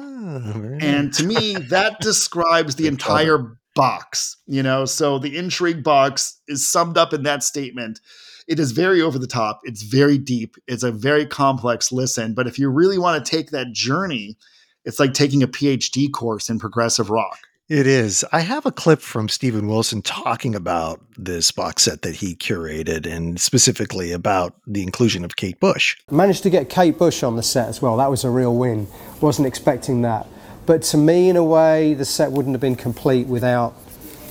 [0.79, 4.85] And to me, that describes the entire box, you know?
[4.85, 7.99] So the intrigue box is summed up in that statement.
[8.47, 9.61] It is very over the top.
[9.63, 10.55] It's very deep.
[10.67, 12.33] It's a very complex listen.
[12.33, 14.37] But if you really want to take that journey,
[14.85, 17.39] it's like taking a PhD course in progressive rock.
[17.67, 18.23] It is.
[18.31, 23.05] I have a clip from Steven Wilson talking about this box set that he curated
[23.05, 25.97] and specifically about the inclusion of Kate Bush.
[26.09, 27.97] Managed to get Kate Bush on the set as well.
[27.97, 28.87] That was a real win.
[29.19, 30.25] Wasn't expecting that.
[30.65, 33.75] But to me, in a way, the set wouldn't have been complete without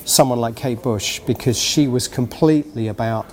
[0.07, 3.27] someone like Kate Bush because she was completely about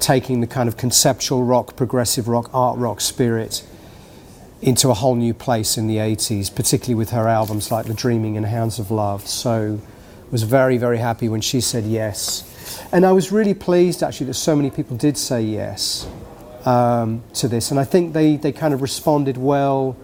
[0.00, 3.62] taking the kind of conceptual rock, progressive rock, art rock spirit
[4.62, 8.36] into a whole new place in the 80s, particularly with her albums like The Dreaming
[8.36, 9.26] and Hounds of Love.
[9.26, 9.80] So
[10.30, 12.46] was very, very happy when she said yes.
[12.92, 16.08] And I was really pleased actually that so many people did say yes
[16.64, 17.70] um, to this.
[17.70, 19.96] And I think they, they kind of responded well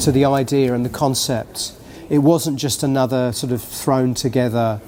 [0.00, 1.72] to the idea and the concept.
[2.08, 4.80] It wasn't just another sort of thrown together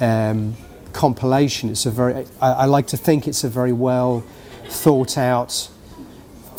[0.00, 0.56] um,
[0.92, 1.70] compilation.
[1.70, 4.24] It's a very, I, I like to think it's a very well
[4.68, 5.70] thought out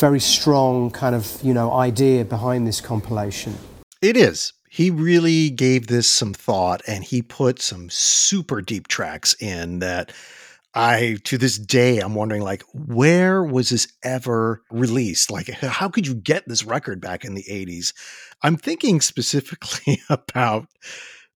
[0.00, 3.56] very strong kind of you know idea behind this compilation.
[4.02, 4.54] It is.
[4.68, 10.12] He really gave this some thought, and he put some super deep tracks in that
[10.74, 15.30] I to this day I'm wondering like where was this ever released?
[15.30, 17.92] Like how could you get this record back in the 80s?
[18.42, 20.66] I'm thinking specifically about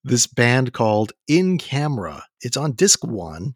[0.05, 2.25] this band called In Camera.
[2.41, 3.55] It's on disc 1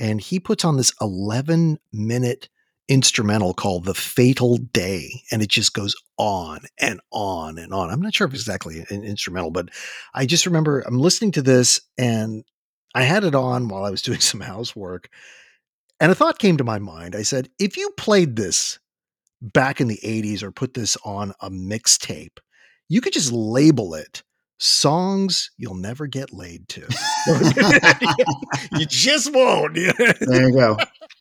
[0.00, 2.48] and he puts on this 11 minute
[2.88, 7.90] instrumental called The Fatal Day and it just goes on and on and on.
[7.90, 9.68] I'm not sure if it's exactly an instrumental, but
[10.14, 12.44] I just remember I'm listening to this and
[12.94, 15.08] I had it on while I was doing some housework,
[16.00, 17.14] and a thought came to my mind.
[17.14, 18.78] I said, if you played this
[19.40, 22.38] back in the 80s or put this on a mixtape,
[22.88, 24.22] you could just label it
[24.62, 26.86] songs you'll never get laid to.
[28.78, 29.74] you just won't.
[30.20, 30.78] there you go.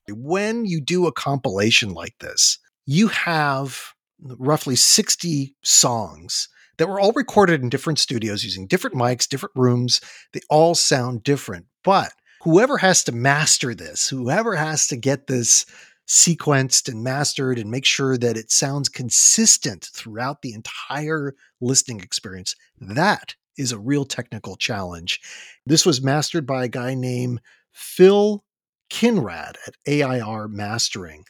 [0.10, 7.14] When you do a compilation like this, you have roughly 60 songs that were all
[7.14, 10.02] recorded in different studios using different mics, different rooms.
[10.34, 11.66] They all sound different.
[11.84, 12.12] But
[12.44, 15.66] whoever has to master this, whoever has to get this
[16.08, 22.56] sequenced and mastered and make sure that it sounds consistent throughout the entire listening experience,
[22.80, 25.22] that is a real technical challenge.
[25.66, 28.44] This was mastered by a guy named Phil
[28.92, 31.24] Kinrade at AIR Mastering.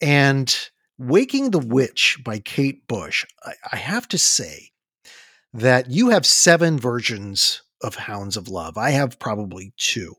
[0.00, 0.54] And
[0.98, 4.70] Waking the Witch by Kate Bush, I, I have to say,
[5.54, 8.76] that you have seven versions of Hounds of Love.
[8.76, 10.14] I have probably two.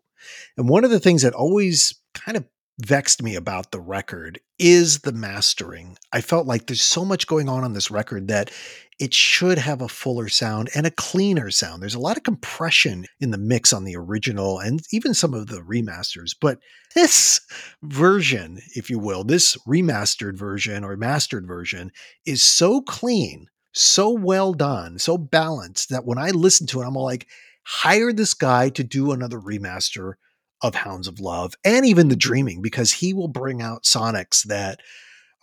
[0.58, 2.46] And one of the things that always kind of
[2.80, 5.98] vexed me about the record is the mastering.
[6.14, 8.52] I felt like there's so much going on on this record that
[9.00, 11.82] it should have a fuller sound and a cleaner sound.
[11.82, 15.48] There's a lot of compression in the mix on the original and even some of
[15.48, 16.36] the remasters.
[16.40, 16.60] But
[16.96, 17.42] this
[17.82, 21.92] version, if you will, this remastered version or mastered version
[22.26, 26.94] is so clean so well done, so balanced that when I listen to it, I'm
[26.94, 27.28] like,
[27.66, 30.14] hire this guy to do another remaster
[30.62, 34.82] of Hounds of Love and even The Dreaming because he will bring out sonics that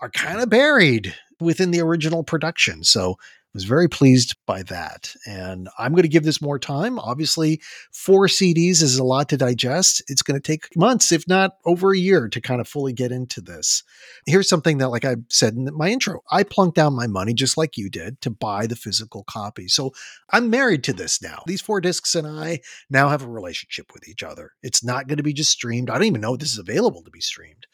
[0.01, 2.85] are kind of buried within the original production.
[2.85, 3.19] So
[3.57, 5.15] was very pleased by that.
[5.27, 6.99] And I'm going to give this more time.
[6.99, 10.03] Obviously, four CDs is a lot to digest.
[10.09, 13.13] It's going to take months, if not over a year, to kind of fully get
[13.13, 13.83] into this.
[14.27, 17.57] Here's something that, like I said in my intro, I plunked down my money just
[17.57, 19.69] like you did to buy the physical copy.
[19.69, 19.93] So
[20.31, 21.43] I'm married to this now.
[21.47, 24.53] These four discs and I now have a relationship with each other.
[24.63, 25.89] It's not going to be just streamed.
[25.89, 27.67] I don't even know if this is available to be streamed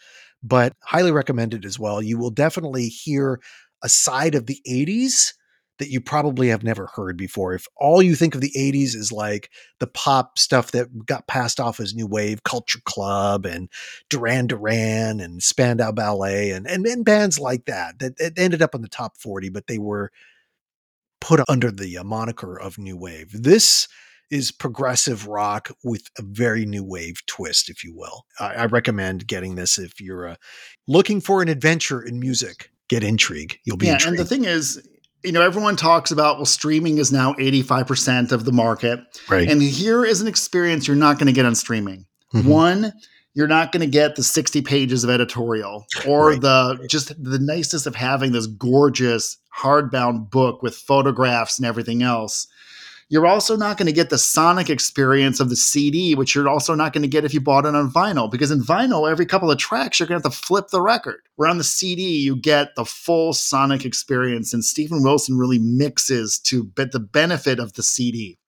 [0.44, 2.02] but highly recommended as well.
[2.02, 3.38] You will definitely hear
[3.82, 5.32] a side of the 80s
[5.82, 7.54] that you probably have never heard before.
[7.54, 11.58] If all you think of the 80s is like the pop stuff that got passed
[11.58, 13.68] off as new wave, Culture Club and
[14.08, 18.82] Duran Duran and Spandau Ballet and, and, and bands like that, that, ended up on
[18.82, 20.12] the top 40, but they were
[21.20, 23.30] put under the uh, moniker of new wave.
[23.32, 23.88] This
[24.30, 28.24] is progressive rock with a very new wave twist, if you will.
[28.38, 30.36] I, I recommend getting this if you're uh,
[30.86, 32.70] looking for an adventure in music.
[32.88, 33.58] Get intrigue.
[33.64, 33.94] You'll be yeah.
[33.94, 34.20] Intrigued.
[34.20, 34.80] And the thing is,
[35.24, 39.00] you know, everyone talks about, well, streaming is now 85% of the market.
[39.28, 39.48] Right.
[39.48, 42.06] And here is an experience you're not going to get on streaming.
[42.34, 42.48] Mm-hmm.
[42.48, 42.92] One,
[43.34, 46.40] you're not going to get the 60 pages of editorial or right.
[46.40, 52.46] the just the nicest of having this gorgeous hardbound book with photographs and everything else.
[53.12, 56.74] You're also not going to get the sonic experience of the CD, which you're also
[56.74, 59.50] not going to get if you bought it on vinyl, because in vinyl, every couple
[59.50, 61.20] of tracks, you're going to have to flip the record.
[61.36, 66.38] Where on the CD, you get the full sonic experience, and Steven Wilson really mixes
[66.44, 68.38] to the benefit of the CD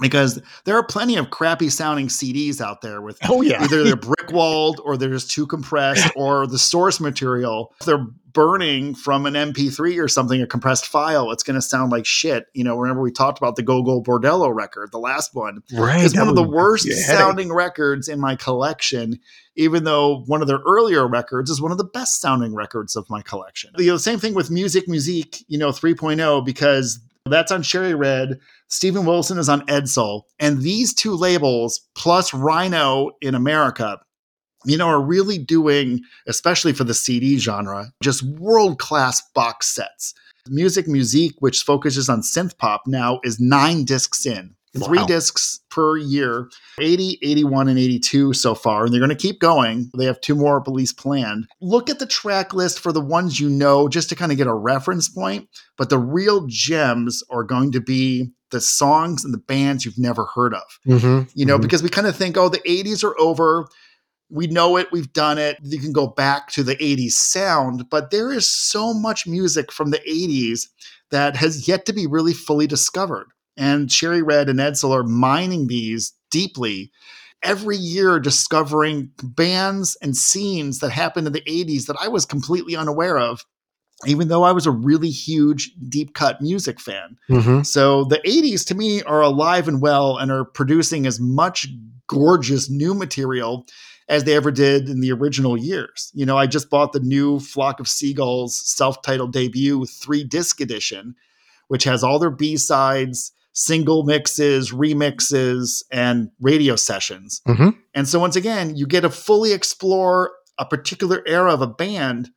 [0.00, 3.62] because there are plenty of crappy sounding CDs out there with oh yeah.
[3.62, 8.06] either they're brick walled or they're just too compressed or the source material if they're
[8.32, 12.46] burning from an MP3 or something a compressed file it's going to sound like shit.
[12.54, 15.62] You know remember we talked about the Gogol Bordello record the last one.
[15.72, 19.20] Right it's one of the worst sounding records in my collection
[19.54, 23.04] even though one of their earlier records is one of the best sounding records of
[23.10, 23.70] my collection.
[23.76, 28.40] You know same thing with music musique you know 3.0 because that's on Cherry Red.
[28.68, 30.22] Steven Wilson is on Edsel.
[30.38, 34.00] And these two labels, plus Rhino in America,
[34.64, 40.14] you know, are really doing, especially for the CD genre, just world class box sets.
[40.48, 44.54] Music Musique, which focuses on synth pop, now is nine discs in.
[44.74, 44.86] Wow.
[44.86, 46.48] Three discs per year
[46.80, 48.84] 80, 81, and 82 so far.
[48.84, 49.90] And they're going to keep going.
[49.96, 51.46] They have two more release planned.
[51.60, 54.46] Look at the track list for the ones you know just to kind of get
[54.46, 55.48] a reference point.
[55.76, 60.26] But the real gems are going to be the songs and the bands you've never
[60.26, 60.62] heard of.
[60.86, 61.28] Mm-hmm.
[61.34, 61.62] You know, mm-hmm.
[61.62, 63.66] because we kind of think, oh, the 80s are over.
[64.30, 65.58] We know it, we've done it.
[65.62, 69.90] You can go back to the 80s sound, but there is so much music from
[69.90, 70.68] the 80s
[71.10, 73.26] that has yet to be really fully discovered
[73.56, 76.90] and Cherry Red and Edsel are mining these deeply.
[77.44, 82.76] every year discovering bands and scenes that happened in the 80s that I was completely
[82.76, 83.44] unaware of
[84.06, 87.16] even though I was a really huge deep cut music fan.
[87.30, 87.62] Mm-hmm.
[87.62, 91.68] So the 80s to me are alive and well and are producing as much
[92.08, 93.66] gorgeous new material
[94.08, 96.10] as they ever did in the original years.
[96.14, 100.60] You know, I just bought the new Flock of Seagulls self titled debut three disc
[100.60, 101.14] edition,
[101.68, 103.32] which has all their B sides.
[103.52, 107.40] Single mixes, remixes, and radio sessions.
[107.46, 107.76] Mhm.
[107.94, 112.30] And so, once again, you get to fully explore a particular era of a band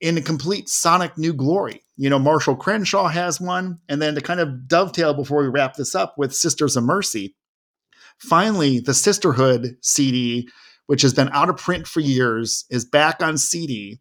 [0.00, 1.82] in a complete sonic new glory.
[1.96, 3.78] You know, Marshall Crenshaw has one.
[3.88, 7.34] And then to kind of dovetail before we wrap this up with Sisters of Mercy,
[8.18, 10.48] finally, the Sisterhood CD,
[10.86, 14.00] which has been out of print for years, is back on CD.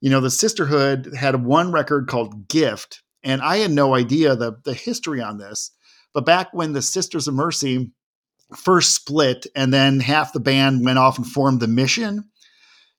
[0.00, 4.56] You know, the Sisterhood had one record called Gift, and I had no idea the,
[4.64, 5.70] the history on this.
[6.14, 7.90] But back when the Sisters of Mercy
[8.56, 12.24] first split, and then half the band went off and formed the Mission,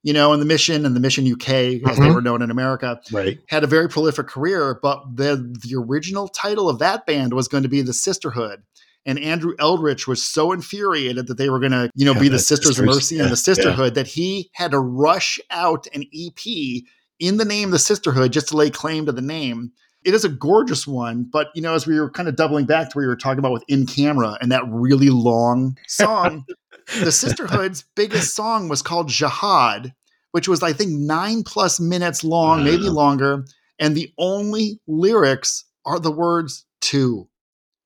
[0.04, 2.14] you know, and the Mission and the Mission UK, as they Mhm.
[2.16, 3.40] were known in America, Right.
[3.48, 7.64] had a very prolific career, but the the original title of that band was going
[7.64, 8.60] to be the Sisterhood.
[9.08, 12.28] And Andrew Eldritch was so infuriated that they were going to, you know, Yeah, be
[12.30, 13.54] the Sisters of Mercy yeah, and the yeah.
[13.54, 16.84] Sisterhood that he had to rush out an EP
[17.20, 19.72] in the name of the Sisterhood just to lay claim to the name.
[20.06, 22.90] It is a gorgeous one, but you know, as we were kind of doubling back
[22.90, 26.46] to where you were talking about with In Camera and that really long song,
[27.00, 29.94] the Sisterhood's biggest song was called Jihad,
[30.32, 33.46] which was I think nine plus minutes long, maybe longer,
[33.80, 37.28] and the only lyrics are the words two,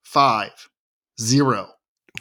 [0.04, 0.70] five,
[1.20, 1.70] zero.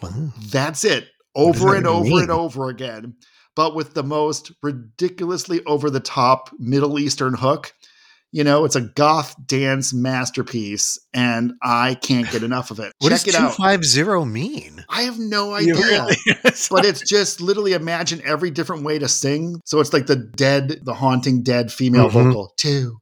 [0.01, 0.32] Wow.
[0.51, 2.22] That's it, over and over mean?
[2.22, 3.14] and over again,
[3.57, 7.72] but with the most ridiculously over the top Middle Eastern hook.
[8.31, 12.93] You know, it's a goth dance masterpiece, and I can't get enough of it.
[12.99, 14.29] What Check does it two out.
[14.29, 14.85] mean?
[14.89, 16.16] I have no idea really-
[16.70, 19.61] but it's just literally imagine every different way to sing.
[19.64, 22.12] So it's like the dead, the haunting dead female Mhm.
[22.24, 22.53] vocal.
[22.59, 22.99] Two,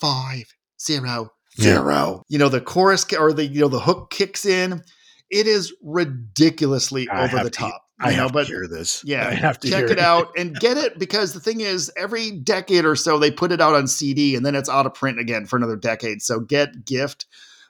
[0.00, 0.44] five,
[0.80, 2.22] zero, zero.
[2.28, 2.34] Yeah.
[2.34, 4.82] You know, the chorus or the you know the hook kicks in.
[5.30, 7.82] It is ridiculously I over the top.
[8.00, 9.02] I know, but hear this.
[9.04, 11.90] yeah, I have to check hear it out and get it because the thing is,
[11.96, 14.94] every decade or so they put it out on CD and then it's out of
[14.94, 16.22] print again for another decade.
[16.22, 17.26] So get Gift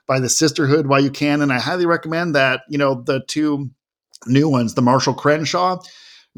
[0.07, 2.61] by the Sisterhood while you can, and I highly recommend that.
[2.69, 3.71] You know, the two
[4.27, 5.81] new ones, the Marshall Crenshaw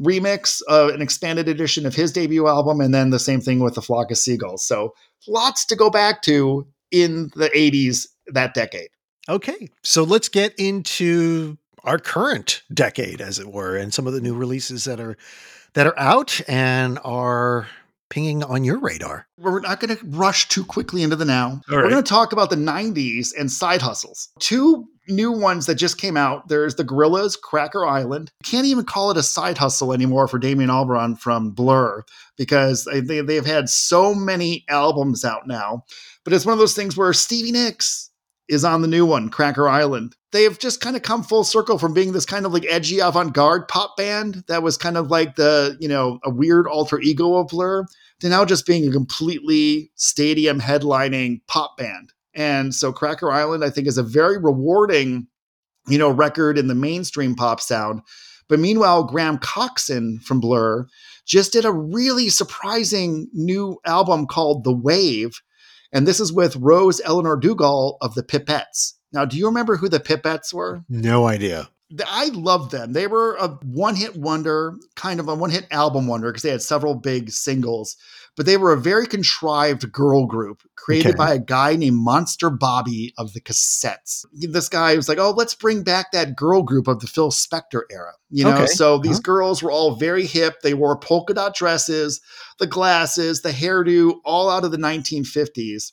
[0.00, 3.74] remix, uh, an expanded edition of his debut album, and then the same thing with
[3.74, 4.64] the Flock of Seagulls.
[4.64, 4.94] So
[5.28, 8.88] lots to go back to in the '80s that decade.
[9.28, 14.20] Okay, so let's get into our current decade, as it were, and some of the
[14.20, 15.16] new releases that are
[15.74, 17.66] that are out and are
[18.12, 19.26] pinging on your radar.
[19.38, 21.62] We're not going to rush too quickly into the now.
[21.70, 24.28] All We're going to talk about the 90s and side hustles.
[24.38, 26.48] Two new ones that just came out.
[26.48, 28.30] There's the Gorillaz Cracker Island.
[28.44, 32.04] Can't even call it a side hustle anymore for Damon Albarn from Blur
[32.36, 35.84] because they, they, they've had so many albums out now.
[36.22, 38.10] But it's one of those things where Stevie Nicks
[38.52, 40.14] is on the new one, Cracker Island.
[40.30, 43.00] They have just kind of come full circle from being this kind of like edgy
[43.00, 47.36] avant-garde pop band that was kind of like the, you know, a weird alter ego
[47.36, 47.86] of Blur
[48.20, 52.12] to now just being a completely stadium headlining pop band.
[52.34, 55.26] And so Cracker Island, I think, is a very rewarding,
[55.88, 58.02] you know, record in the mainstream pop sound.
[58.48, 60.86] But meanwhile, Graham Coxon from Blur
[61.26, 65.40] just did a really surprising new album called The Waeve.
[65.92, 68.94] And this is with Rose Elinor Dougall of the Pipettes.
[69.12, 70.84] Now, do you remember who the Pipettes were?
[70.88, 71.68] No idea.
[72.06, 72.94] I love them.
[72.94, 76.50] They were a one hit wonder, kind of a one hit album wonder because they
[76.50, 77.96] had several big singles,
[78.36, 81.16] but they were a very contrived girl group created Okay.
[81.16, 84.24] by a guy named Monster Bobby of the cassettes.
[84.32, 87.82] This guy was like, oh, let's bring back that girl group of the Phil Spector
[87.90, 88.12] era.
[88.30, 88.66] You know, Okay.
[88.66, 89.22] so these Uh-huh.
[89.22, 90.62] girls were all very hip.
[90.62, 92.20] They wore polka dot dresses,
[92.58, 95.92] the glasses, the hairdo, all out of the 1950s.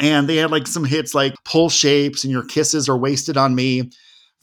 [0.00, 3.54] And they had like some hits like Pull Shapes and Your Kisses Are Wasted on
[3.54, 3.90] Me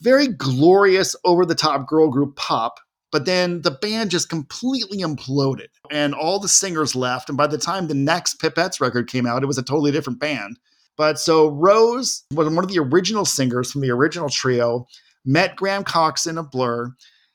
[0.00, 2.80] very glorious over the top girl group pop
[3.12, 7.28] but then the band just completely imploded and all the singers left.
[7.28, 10.20] And by the time the next pipettes record came out it was a totally different
[10.20, 10.58] band.
[10.96, 14.86] But so rose was one of the original singers from the original trio
[15.24, 16.92] met graham coxon of blur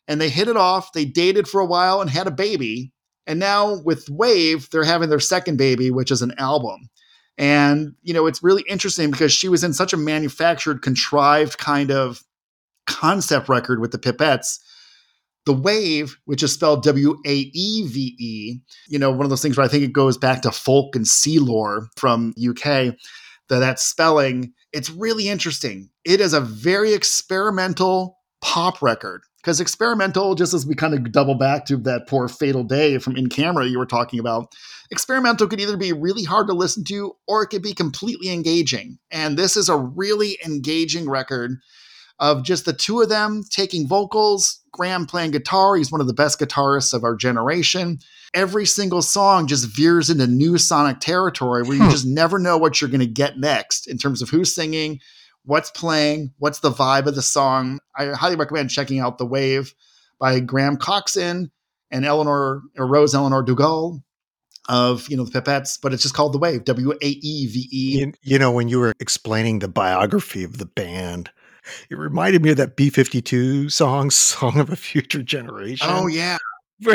[0.07, 0.93] and they hit it off.
[0.93, 2.91] They dated for a while and had a baby.
[3.27, 6.89] And now with Waeve they're having their second baby which is an album.
[7.37, 11.91] And you know it's really interesting because she was in such a manufactured contrived kind
[11.91, 12.23] of
[12.87, 14.59] concept record with the Pipettes.
[15.45, 19.41] The Waeve, which is spelled W A E V E, you know, one of those
[19.41, 22.95] things where I think it goes back to folk and sea lore from UK,
[23.49, 25.89] that that spelling, it's really interesting.
[26.03, 31.35] It is a very experimental pop record Because experimental, just as we kind of double
[31.35, 34.53] back to that poor fatal day from in camera you were talking about,
[34.91, 38.97] experimental could either be really hard to listen to or it could be completely engaging.
[39.11, 41.59] And this is a really engaging record
[42.19, 45.75] of just the two of them taking vocals, Graham playing guitar.
[45.75, 47.99] He's one of the best guitarists of our generation.
[48.33, 51.89] Every single song just veers into new sonic territory where you hmm.
[51.89, 54.99] just never know what you're going to get next in terms of who's singing,
[55.43, 57.79] what's playing, what's the vibe of the song.
[57.95, 59.73] I highly recommend checking out The Waeve
[60.19, 61.51] by Graham Coxon
[61.91, 64.01] and Elinor or Rose Elinor Dougall
[64.67, 67.69] of you know the Pipettes, but it's just called The Waeve, W A E V
[67.71, 68.11] E.
[68.21, 71.29] You know, when you were explaining the biography of the band,
[71.89, 75.87] it reminded me of that B 52 song, Song of a Future Generation.
[75.89, 76.37] Oh, yeah.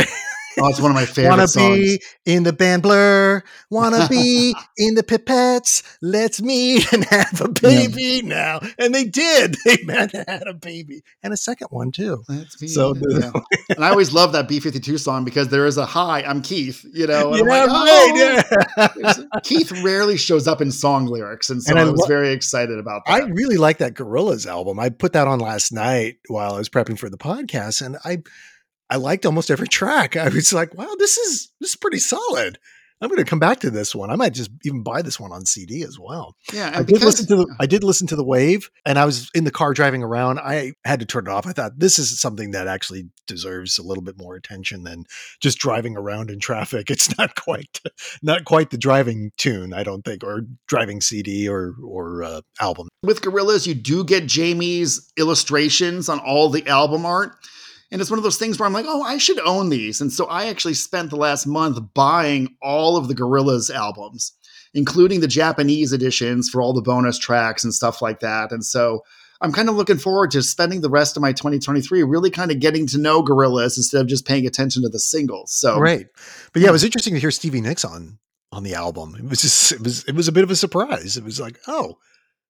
[0.59, 1.79] Oh, it's one of my favorite Wanna songs.
[1.79, 3.43] be in the band Blur.
[3.71, 5.83] Wanna be in the Pipettes.
[6.03, 8.29] Let's meet and have a baby yeah.
[8.29, 8.61] now.
[8.79, 9.57] And they did.
[9.71, 12.25] They met and had a baby and a second one too.
[12.29, 13.31] Let's so yeah.
[13.69, 17.07] and I always love that B52 song because there is a hi, I'm Keith, you
[17.07, 17.35] know.
[17.35, 18.75] yeah, like, oh.
[18.77, 19.41] right, yeah.
[19.45, 21.51] Keith rarely shows up in song lyrics.
[21.51, 23.13] And so and I, I, was lo- very excited about that.
[23.13, 24.81] I really like that Gorillaz album.
[24.81, 27.85] I put that on last night while I was prepping for the podcast.
[27.85, 28.23] And I
[28.91, 30.17] I liked almost every track.
[30.17, 32.59] I was like, wow, this is this is pretty solid.
[33.03, 34.11] I'm going to come back to this one.
[34.11, 36.37] I might just even buy this one on CD as well.
[36.53, 39.31] Yeah, I did listen to the I did listen to the Waeve, and I was
[39.35, 40.39] in the car driving around.
[40.39, 41.47] I had to turn it off.
[41.47, 45.05] I thought this is something that actually deserves a little bit more attention than
[45.41, 46.91] just driving around in traffic.
[47.01, 47.81] It's not quite
[48.23, 52.89] not quite the driving tune, I don't think, or driving CD or or uh, album.
[53.03, 57.37] With Gorillaz, you do get Jamie's illustrations on all the album art
[57.91, 60.01] and it's one of those things where I'm like, oh, I should own these.
[60.01, 64.33] And so I actually spent the last month buying all of the Gorillaz albums,
[64.75, 68.53] including the Japanese editions for all the bonus tracks and stuff like that.
[68.53, 69.01] And so
[69.41, 72.61] I'm kind of looking forward to spending the rest of my 2023 really kind of
[72.61, 75.53] getting to know Gorillaz instead of just paying attention to the singles.
[75.53, 76.07] So right,
[76.53, 78.19] but yeah, it was interesting to hear Stevie Nicks on
[78.53, 79.17] on the album.
[79.19, 81.17] It was just it was it was a bit of a surprise.
[81.17, 81.97] It was like, oh,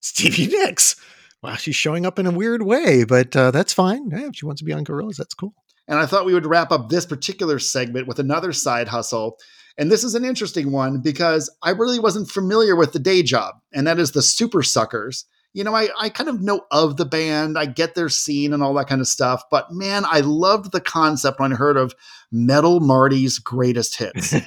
[0.00, 0.96] Stevie Nicks
[1.42, 4.10] wow, she's showing up in a weird way, but uh, that's fine.
[4.10, 5.54] Yeah, if she wants to be on Gorillaz, that's cool.
[5.88, 9.38] And I thought we would wrap up this particular segment with another side hustle.
[9.76, 13.56] And this is an interesting one because I really wasn't familiar with the day job,
[13.72, 15.24] and that is the Supersuckers.
[15.52, 18.62] You know, I, I kind of know of the band, I get their scene and
[18.62, 21.94] all that kind of stuff, but man, I loved the concept when I heard of
[22.30, 24.34] Metal Marty's greatest hits.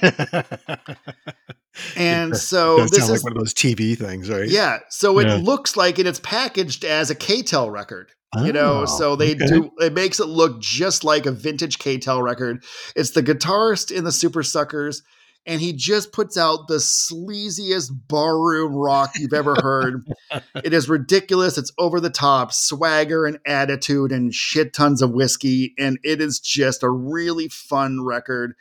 [1.96, 4.48] And so this is like one of those TV things, right?
[4.48, 4.78] Yeah.
[4.90, 5.36] So it yeah.
[5.36, 8.12] looks like and it's packaged as a K-tel record.
[8.36, 9.46] Oh, you know, oh, so they okay.
[9.46, 12.64] do it makes it look just like a vintage K-tel record.
[12.96, 15.02] It's the guitarist in the Supersuckers,
[15.46, 20.06] and he just puts out the sleaziest barroom rock you've ever heard.
[20.54, 21.58] it is ridiculous.
[21.58, 26.40] It's over the top, swagger and attitude and shit tons of whiskey, and it is
[26.40, 28.54] just a really fun record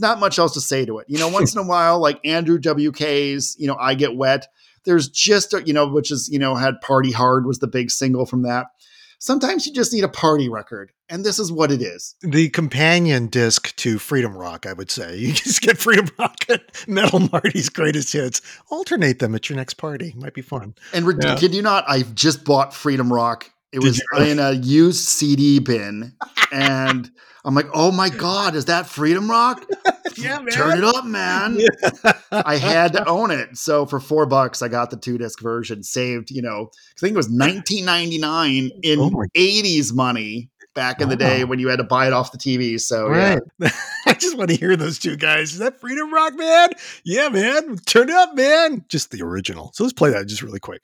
[0.00, 1.06] not much else to say to it.
[1.08, 4.48] You know, once in a while, like Andrew WK's, you know, I Get Wet,
[4.84, 7.90] there's just, a, you know, which is, you know, had Party Hard was the big
[7.90, 8.68] single from that.
[9.22, 12.14] Sometimes you just need a party record, and this is what it is.
[12.22, 15.18] The companion disc to Freedom Rock, I would say.
[15.20, 18.40] You just get Freedom Rock and Metal Marty's greatest hits.
[18.70, 20.14] Alternate them at your next party.
[20.16, 20.74] Might be fun.
[20.94, 21.36] And yeah.
[21.36, 23.50] kid you not, I just bought Freedom Rock.
[23.72, 26.12] It Did was in a used CD bin,
[26.52, 27.10] and
[27.44, 29.64] I'm like, oh my God, is that Freedom Rock?
[30.16, 30.52] yeah, man.
[30.52, 31.58] Turn it up, man.
[31.58, 32.12] Yeah.
[32.32, 33.56] I had to own it.
[33.56, 37.14] So for four bucks, I got the two disc version saved, you know, I think
[37.14, 41.84] it was 1999 in oh 80s money back in the day when you had to
[41.84, 42.80] buy it off the TV.
[42.80, 43.40] So right.
[43.58, 43.70] yeah.
[44.06, 45.52] I just want to hear those two guys.
[45.52, 46.68] Is that Freedom Rock, man?
[47.04, 47.76] Yeah, man.
[47.86, 48.84] Turn it up, man.
[48.88, 49.72] Just the original.
[49.74, 50.82] So let's play that just really quick.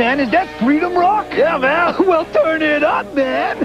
[0.00, 1.26] Hey, man, is that Freedom Rock?
[1.30, 1.94] Yeah, man.
[2.06, 3.58] well, turn it up, man.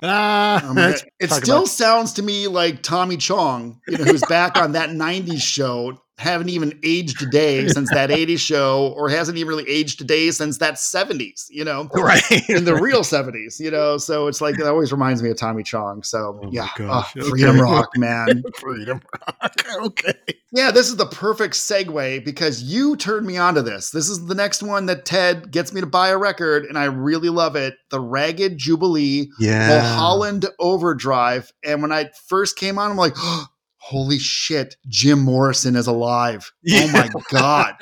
[0.00, 4.22] Ah, um, it, it still about- sounds to me like Tommy Chong, you know, who's
[4.26, 9.08] back on that 90s show haven't even aged a day since that 80s show or
[9.08, 11.88] hasn't even really aged a day since that 70s you know?
[12.04, 12.48] Right.
[12.50, 13.96] In the real 70s you know?
[13.96, 16.02] So it's like it always reminds me of tommy chong.
[16.02, 16.68] So oh yeah.
[17.02, 17.60] freedom okay.
[17.60, 18.44] rock man.
[18.60, 19.64] Freedom rock.
[19.80, 20.14] Okay.
[20.52, 23.90] Yeah this is the perfect segue because you turned me onto this.
[23.90, 26.84] This is the next one that ted gets me to buy a record and i
[26.84, 27.74] really love it.
[27.90, 29.80] The ragged jubilee yeah.
[29.96, 31.50] Holland overdrive.
[31.64, 33.46] And when i first came on i'm like oh,
[33.84, 36.50] holy shit, Jim Morrison is alive.
[36.50, 36.86] Oh yeah.
[36.86, 37.74] Oh my God.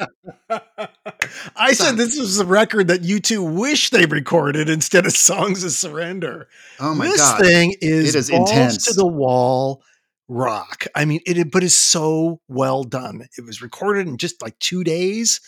[1.57, 5.71] I said this was a record that U2 wish they recorded instead of Songs of
[5.71, 6.49] Surrender.
[6.81, 7.41] Oh my this God.
[7.41, 9.85] This thing is, it is intense to the wall
[10.27, 10.87] rock.
[10.97, 13.29] I mean, it, but it's so well done.
[13.39, 15.41] It was recorded in just like two days.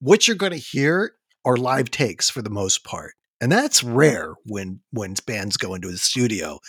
[0.00, 1.12] What you're going to hear
[1.44, 3.12] are live takes for the most part.
[3.42, 6.60] And that's rare when when bands go into a studio.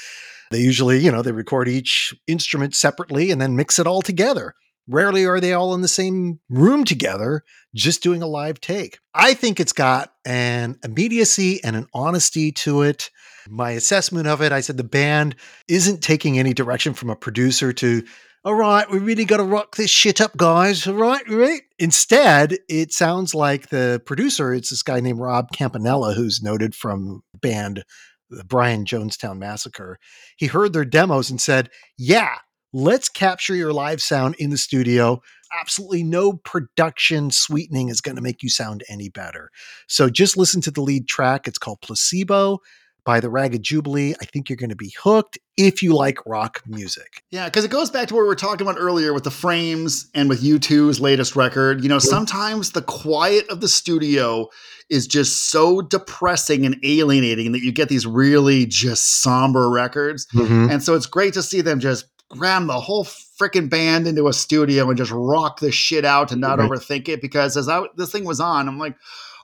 [0.51, 4.53] They usually, you know, they record each instrument separately and then mix it all together.
[4.87, 7.43] Rarely are they all in the same room together,
[7.73, 8.99] just doing a live take.
[9.13, 13.09] I think it's got an immediacy and an honesty to it.
[13.47, 15.35] My assessment of it, I said the band
[15.67, 18.03] isn't taking any direction from a producer to,
[18.43, 20.85] all right, we really got to rock this shit up, guys.
[20.85, 21.61] All right, right.
[21.79, 27.23] Instead, it sounds like the producer, it's this guy named Rob Campanella, who's noted from
[27.39, 27.83] band
[28.31, 29.99] the Brian Jonestown Massacre.
[30.37, 32.35] He heard their demos and said, yeah,
[32.73, 35.21] let's capture your live sound in the studio.
[35.59, 39.51] Absolutely no production sweetening is going to make you sound any better.
[39.87, 41.47] So just listen to the lead track.
[41.47, 42.59] It's called Placebo
[43.05, 44.13] by the Ragged Jubilee.
[44.21, 47.23] I think you're going to be hooked if you like rock music.
[47.31, 50.09] Yeah, because it goes back to what we were talking about earlier with the frames
[50.13, 51.83] and with U2's latest record.
[51.83, 54.49] You know, sometimes the quiet of the studio
[54.89, 60.27] is just so depressing and alienating that you get these really just somber records.
[60.33, 60.69] Mm-hmm.
[60.69, 64.33] And so it's great to see them just ram the whole freaking band into a
[64.33, 66.71] studio and just rock this shit out and not mm-hmm.
[66.71, 68.95] overthink it because as I, this thing was on, I'm like,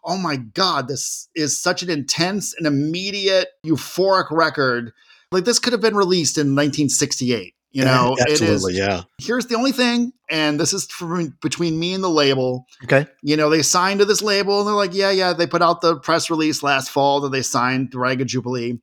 [0.03, 4.91] oh my God, this is such an intense and immediate, euphoric record.
[5.31, 7.53] Like this could have been released in 1968.
[7.71, 9.03] You know, absolutely, yeah.
[9.19, 12.65] Here's the only thing, and this is from between me and the label.
[12.85, 13.05] Okay.
[13.21, 15.33] You know, they signed to this label, and they're like, yeah, yeah.
[15.33, 18.79] They put out the press release last fall that they signed to Ragged Jubilee.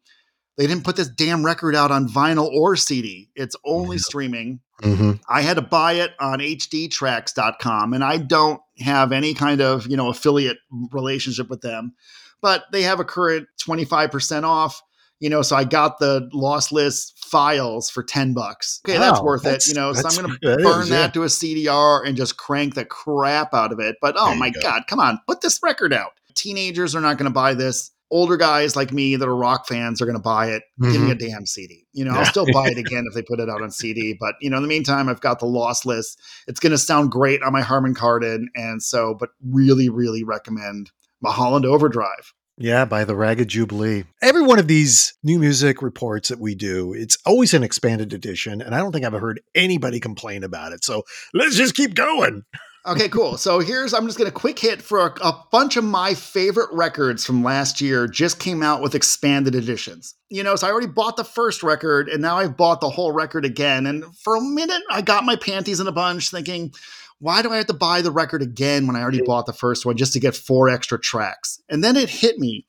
[0.57, 3.31] They didn't put this damn record out on vinyl or CD.
[3.35, 4.61] It's only streaming.
[4.83, 5.13] Mm-hmm.
[5.29, 9.97] I had to buy it on hdtracks.com and I don't have any kind of, you
[9.97, 10.59] know, affiliate
[10.93, 11.95] relationship with them,
[12.41, 14.83] but they have a current 25% off,
[15.21, 18.81] you know, so I got the lossless files for 10 bucks.
[18.87, 21.01] Okay, wow, that's worth that's, it, you know, so I'm going to burn is, that
[21.01, 21.09] yeah.
[21.09, 23.97] to a CDR and just crank the crap out of it.
[24.01, 24.61] But oh my go.
[24.61, 26.13] god, come on, put this record out.
[26.35, 30.01] Teenagers are not going to buy this older guys like me that are rock fans
[30.01, 30.63] are going to buy it.
[30.81, 30.93] Mm-hmm.
[30.93, 31.27] Give me a mm-hmm.
[31.27, 31.85] damn CD.
[31.93, 34.17] You know, I'll still buy it again if they put it out on CD.
[34.19, 36.17] But you know, in the meantime, I've got the lossless.
[36.47, 40.93] It's going to sound great on my Harman Kardon, and so, but really, really recommend
[41.21, 42.33] Mulholland Overdrive.
[42.57, 44.05] Yeah, by the Ragged Jubilee.
[44.23, 48.63] Every one of these new music reports that we do, it's always an expanded edition,
[48.63, 50.85] and I don't think I've heard anybody complain about it.
[50.85, 51.03] So
[51.33, 52.45] let's just keep going.
[52.87, 53.39] Okay, cool.
[53.39, 57.25] So here's I'm just gonna quick hit for a, a, bunch of my favorite records
[57.25, 58.07] from last year.
[58.07, 60.15] Just came out with expanded editions.
[60.29, 63.13] You know, so I already bought the first record, and now I've bought the whole
[63.13, 63.87] record again.
[63.87, 66.75] And for a minute, I got my panties in a bunch, thinking,
[67.21, 69.87] why do I have to buy the record again when I already bought the first
[69.87, 71.63] one just to get four extra tracks?
[71.71, 72.67] And then it hit me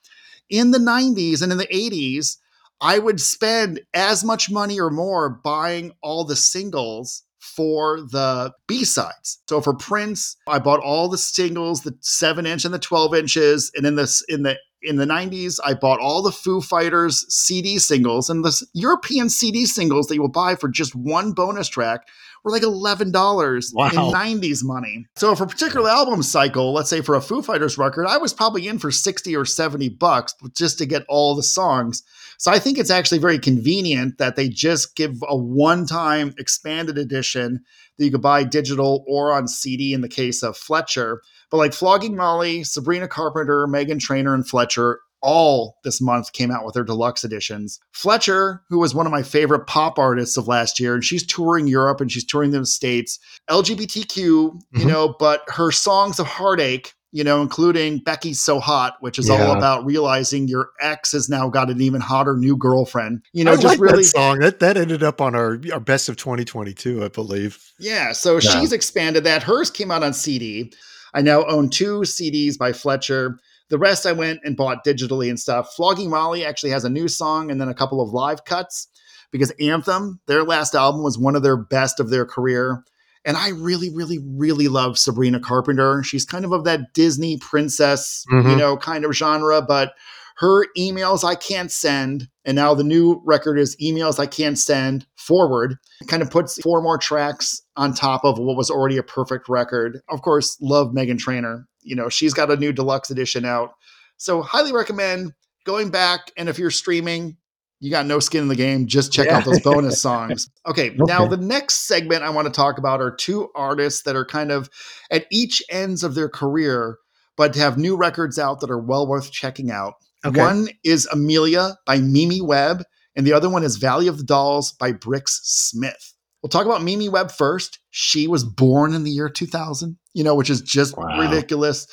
[0.50, 2.38] in the 90s and in the 80s.
[2.80, 7.25] I would spend as much money or more buying all the singles
[7.56, 9.40] for the B sides.
[9.48, 13.72] So for Prince, I bought all the singles, the seven inch and the 12 inches.
[13.76, 17.80] And in this, in the, in the 90s, I bought all the Foo Fighters CD
[17.80, 22.02] singles and the European CD singles that you will buy for just one bonus track
[22.44, 23.88] were like $11 wow.
[23.88, 25.06] in 90s money.
[25.16, 28.34] So for a particular album cycle, let's say for a Foo Fighters record, I was
[28.34, 32.04] probably in for 60 or 70 bucks just to get all the songs.
[32.38, 36.98] So I think it's actually very convenient that they just give a one time expanded
[36.98, 37.62] edition
[37.98, 41.22] that you could buy digital or on CD in the case of Fletcher.
[41.50, 46.64] But like Flogging Molly, Sabrina Carpenter, Meghan Trainor, and Fletcher all this month came out
[46.64, 47.80] with their deluxe editions.
[47.94, 51.68] Fletcher, who was one of my favorite pop artists of last year, and she's touring
[51.68, 53.20] Europe and she's touring the States,
[53.50, 54.80] LGBTQ, mm-hmm.
[54.80, 59.30] you know, but her songs of heartache you know, including Becky's So Hot, which is
[59.30, 59.36] yeah.
[59.36, 63.24] all about realizing your ex has now got an even hotter new girlfriend.
[63.32, 65.80] You know, I just like really that song that that ended up on our our
[65.80, 67.72] best of 2022, I believe.
[67.80, 68.40] Yeah, so yeah.
[68.42, 69.44] she's expanded that.
[69.44, 70.74] Hers came out on CD.
[71.14, 73.40] I now own two CDs by Fletcher.
[73.70, 75.74] The rest I went and bought digitally and stuff.
[75.74, 78.90] Flogging Molly actually has a new song and then a couple of live cuts
[79.32, 82.84] because Anthem, their last album, was one of their best of their career.
[83.26, 86.04] And I really, really, really love Sabrina Carpenter.
[86.04, 88.50] She's kind of of that Disney princess, mm-hmm.
[88.50, 89.94] you know, kind of genre, but
[90.38, 95.08] her emails I can't send, and now the new record is emails I can't send
[95.16, 95.78] forward.
[96.02, 99.48] It kind of puts four more tracks on top of what was already a perfect
[99.48, 100.02] record.
[100.10, 101.68] Of course, love Meghan Trainor.
[101.84, 103.72] You know, she's got a new deluxe edition out.
[104.18, 106.32] So highly recommend going back.
[106.36, 107.38] And if you're streaming,
[107.80, 108.88] you got no skin in the game.
[108.88, 109.38] Just check yeah.
[109.38, 110.50] out those bonus songs.
[110.66, 114.16] Okay, okay, now the next segment I want to talk about are two artists that
[114.16, 114.70] are kind of
[115.12, 116.98] at each ends of their career,
[117.38, 119.94] but have new records out that are well worth checking out.
[120.26, 120.40] Okay.
[120.40, 122.84] One is Amelia by Mimi Webb,
[123.16, 126.14] and the other one is Valley of the Dolls by Brix Smith.
[126.42, 127.80] We'll talk about Mimi Webb first.
[127.92, 131.20] She was born in the year 2000, you know, which is just wow.
[131.20, 131.88] ridiculous.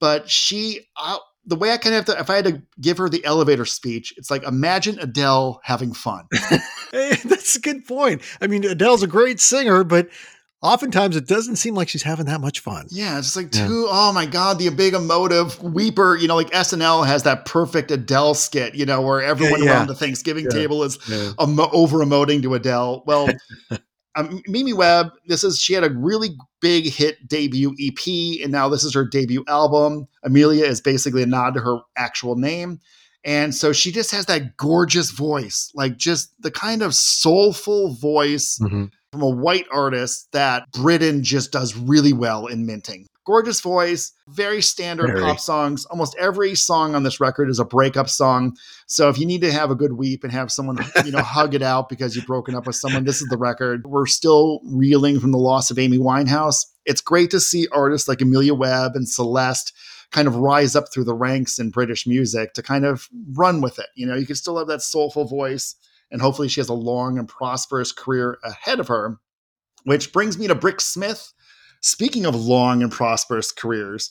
[0.00, 2.98] but she, I, the way I kind of have to, if I had to give
[2.98, 6.26] her the elevator speech, it's like imagine Adele having fun.
[6.92, 8.22] Hey, that's a good point.
[8.40, 10.08] I mean, Adele's a great singer, but
[10.62, 12.86] oftentimes it doesn't seem like she's having that much fun.
[12.88, 13.66] Yeah, it's just like Yeah.
[13.66, 16.14] two, oh my God, the big emotive weeper.
[16.20, 19.72] You know, like SNL has that perfect Adele skit, you know, where everyone yeah.
[19.72, 20.50] around the Thanksgiving Yeah.
[20.52, 21.32] table is Yeah.
[21.42, 23.02] emo- over emoting to Adele.
[23.06, 23.28] Well,
[24.16, 28.68] um, Mimi Webb, this is she had a really big hit debut EP, and now
[28.68, 30.06] this is her debut album.
[30.22, 32.80] Amelia is basically a nod to her actual name.
[33.24, 38.58] And so she just has that gorgeous voice, like just the kind of soulful voice
[38.60, 38.90] Mhm.
[39.12, 43.06] from a white artist that Britain just does really well in minting.
[43.26, 45.20] Gorgeous voice, very standard Very.
[45.20, 45.86] pop songs.
[45.86, 48.54] Almost every song on this record is a breakup song.
[48.86, 51.54] So if you need to have a good weep and have someone, you know, hug
[51.54, 53.86] it out because you've broken up with someone, this is the record.
[53.86, 56.66] We're still reeling from the loss of Amy Winehouse.
[56.84, 59.72] It's great to see artists like Amelia Webb and Celeste
[60.14, 63.78] kind of rise up through the ranks in British music to kind of run with
[63.78, 63.88] it.
[63.96, 65.74] You know, you can still have that soulful voice,
[66.10, 69.18] and hopefully she has a long and prosperous career ahead of her.
[69.82, 71.33] Which brings me to Brix Smith.
[71.84, 74.10] Speaking of long and prosperous careers,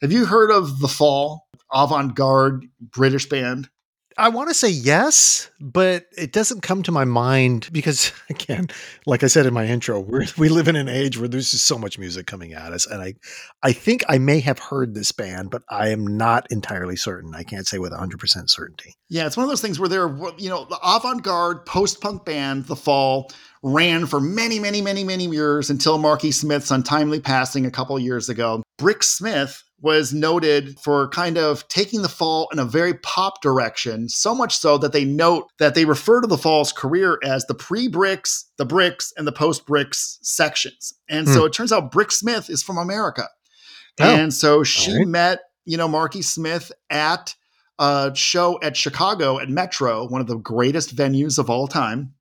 [0.00, 3.68] have you heard of The Fall, avant garde British band?
[4.16, 8.68] I want to say yes, but it doesn't come to my mind because, again,
[9.06, 11.66] like I said in my intro, we we live in an age where there's just
[11.66, 13.14] so much music coming at us, and I,
[13.60, 17.34] I think I may have heard this band, but I am not entirely certain.
[17.34, 18.94] I can't say with 100 percent certainty.
[19.08, 22.24] Yeah, it's one of those things where they're, you know, the avant garde post punk
[22.24, 23.32] band, The Fall,
[23.62, 28.28] ran for many, many, many, many years until Marky Smith's untimely passing a couple years
[28.28, 28.62] ago.
[28.78, 34.08] Brix Smith was noted for kind of taking The Fall in a very pop direction,
[34.08, 37.54] so much so that they note that they refer to The Fall's career as the
[37.54, 40.92] pre Brix, the Brix, and the post Brix sections.
[41.08, 41.46] And so hmm.
[41.46, 43.28] it turns out Brix Smith is from America.
[44.00, 45.06] Oh, and so she right.
[45.06, 47.34] met, you know, Marky Smith at
[47.78, 52.14] a show at Chicago at Metro, one of the greatest venues of all time.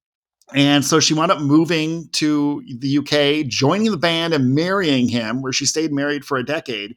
[0.55, 5.41] And so she wound up moving to the UK, joining the band and marrying him,
[5.41, 6.95] where she stayed married for a decade.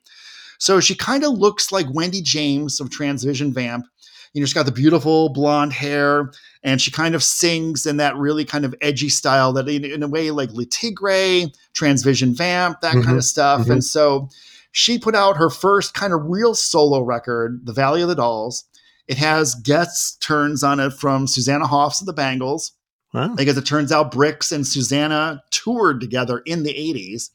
[0.58, 3.84] So she kind of looks like Wendy James of Transvision Vamp.
[4.32, 6.30] You know, she's got the beautiful blonde hair,
[6.62, 10.02] and she kind of sings in that really kind of edgy style that, in, in
[10.02, 13.66] a way, like Le Tigre, Transvision Vamp, that kind Mhm, of stuff.
[13.66, 13.72] mhm.
[13.72, 14.30] And so
[14.70, 18.64] she put out her first kind of real solo record, The Valley of the Dolls.
[19.06, 22.72] It has guest turns on it from Susanna Hoffs of the Bangles
[23.12, 23.34] Wow.
[23.34, 27.30] because it turns out Brix and Susanna toured together in the 80s.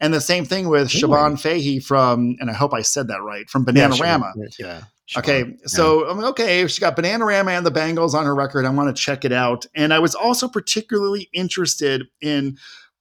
[0.00, 1.06] And the same thing with Really?
[1.14, 4.06] Siobhan Fahey from, and I hope I said that right, from Yeah, sure.
[4.06, 4.32] Bananarama.
[4.58, 4.82] Yeah.
[5.06, 5.20] sure.
[5.20, 8.64] Okay, so I'm like, okay, she got Bananarama and the Bangles on her record.
[8.64, 9.66] I want to check it out.
[9.74, 12.56] And I was also particularly interested in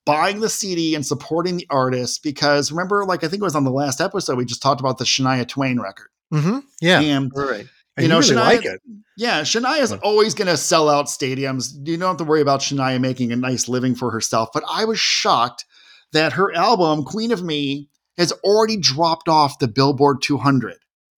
[0.05, 3.63] buying the CD and supporting the artist because remember, like I think it was on
[3.63, 6.07] the last episode, we just talked about the Shania Twain record.
[6.33, 6.63] Mhm.
[6.81, 6.99] Yeah.
[6.99, 7.67] And All right.
[8.01, 8.81] You know, really Shania- like it.
[9.17, 11.71] yeah, Shania is always going to sell out stadiums.
[11.85, 14.49] You don't have to worry about Shania making a nice living for herself.
[14.53, 15.65] But I was shocked
[16.13, 20.75] that her album, Queen of Me, has already dropped off the Billboard 200.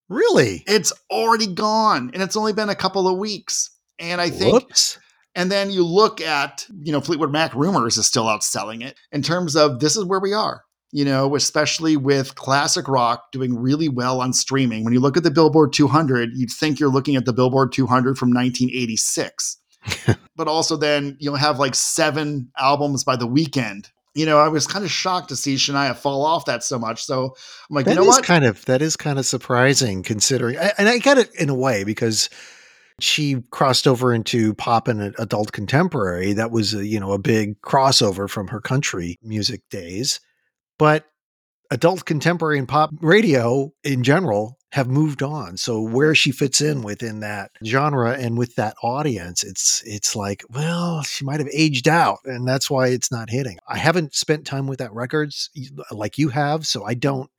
[0.09, 0.63] Really?
[0.67, 3.69] It's already gone, and it's only been a couple of weeks.
[3.97, 4.99] And I think, Whoops.
[5.35, 9.21] and then you look at, you know, Fleetwood Mac Rumors is still outselling it in
[9.21, 10.63] terms of this is where we are.
[10.91, 14.83] You know, especially with classic rock doing really well on streaming.
[14.83, 18.17] When you look at the Billboard 200, you'd think you're looking at the Billboard 200
[18.17, 19.57] from 1986.
[20.35, 23.87] but also then you'll have like seven albums by the Weeknd.
[24.13, 27.03] You know, I was kind of shocked to see Shania fall off that so much.
[27.05, 27.35] So
[27.69, 28.25] I'm like, That you know is what?
[28.25, 31.85] kind of that is kind of surprising considering, and I get it in a way
[31.85, 32.29] because
[32.99, 36.33] she crossed over into pop and adult contemporary.
[36.33, 40.19] That was a, you know a big crossover from her country music days,
[40.81, 41.05] but
[41.69, 45.57] adult contemporary and pop radio in general have moved on.
[45.57, 50.43] So where she fits in within that genre and with that audience, it's it's like,
[50.49, 53.59] well, she might have aged out and that's why it's not hitting.
[53.67, 55.51] I haven't spent time with that records
[55.91, 57.29] like you have, so I don't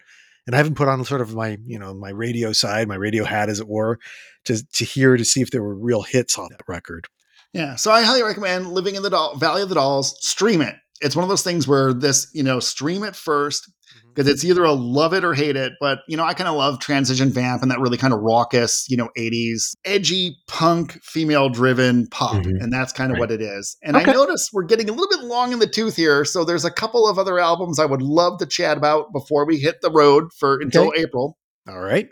[0.47, 3.25] and I haven't put on sort of my, you know, my radio side, my radio
[3.25, 3.99] hat as it were,
[4.45, 7.09] to to hear to see if there were real hits on that record.
[7.53, 7.75] Yeah.
[7.75, 10.17] So I highly recommend Living in the Doll- Valley of the Dolls.
[10.27, 10.77] Stream it.
[11.03, 13.71] It's one of those things where this, you know, stream it first
[14.15, 15.73] because it's either a love it or hate it.
[15.81, 18.87] But, you know, I kind of love Transvision Vamp and that really kind of raucous,
[18.89, 22.37] you know, 80s, edgy, punk, female driven pop.
[22.45, 22.63] Mhm.
[22.63, 23.21] And that's kind of Right.
[23.21, 23.77] what it is.
[23.83, 26.25] And I notice we're getting a little bit long in the tooth here.
[26.25, 29.59] So there's a couple of other albums I would love to chat about before we
[29.59, 31.03] hit the road for until Okay.
[31.03, 31.37] April.
[31.69, 32.09] All right.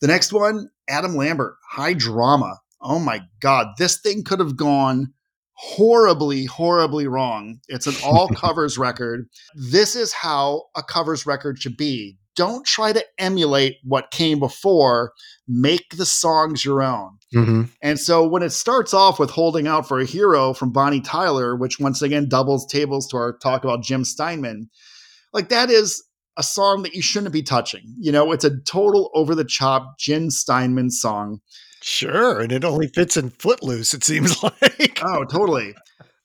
[0.00, 2.58] The next one, Adam Lambert, High Drama.
[2.80, 5.12] Oh my God, this thing could have gone
[5.54, 7.58] horribly, horribly wrong.
[7.68, 9.28] It's an all covers record.
[9.54, 15.12] This is how a covers record should be don't try to emulate what came before.
[15.46, 17.18] Make the songs your own.
[17.34, 17.62] Mm-hmm.
[17.82, 21.56] And so when it starts off with Holding Out for a Hero from Bonnie Tyler,
[21.56, 24.70] which once again doubles tables to our talk about Jim Steinman,
[25.32, 26.02] like that is
[26.38, 27.94] a song that you shouldn't be touching.
[27.98, 31.40] You know, it's a total over the top Jim Steinman song.
[31.82, 32.40] Sure.
[32.40, 35.00] And it only fits in Footloose, it seems like.
[35.02, 35.74] Oh, totally.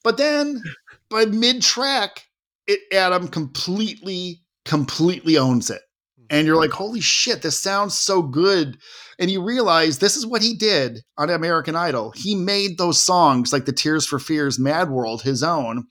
[0.03, 0.62] But then
[1.10, 2.26] by mid track,
[2.68, 5.82] it Adam completely, completely owns it.
[6.18, 6.26] Hmm.
[6.30, 8.78] And you're like, holy shit, this sounds so good.
[9.20, 12.12] And you realize this is what he did on American Idol.
[12.16, 15.86] He made those songs like the Tears for Fears Mad World his own.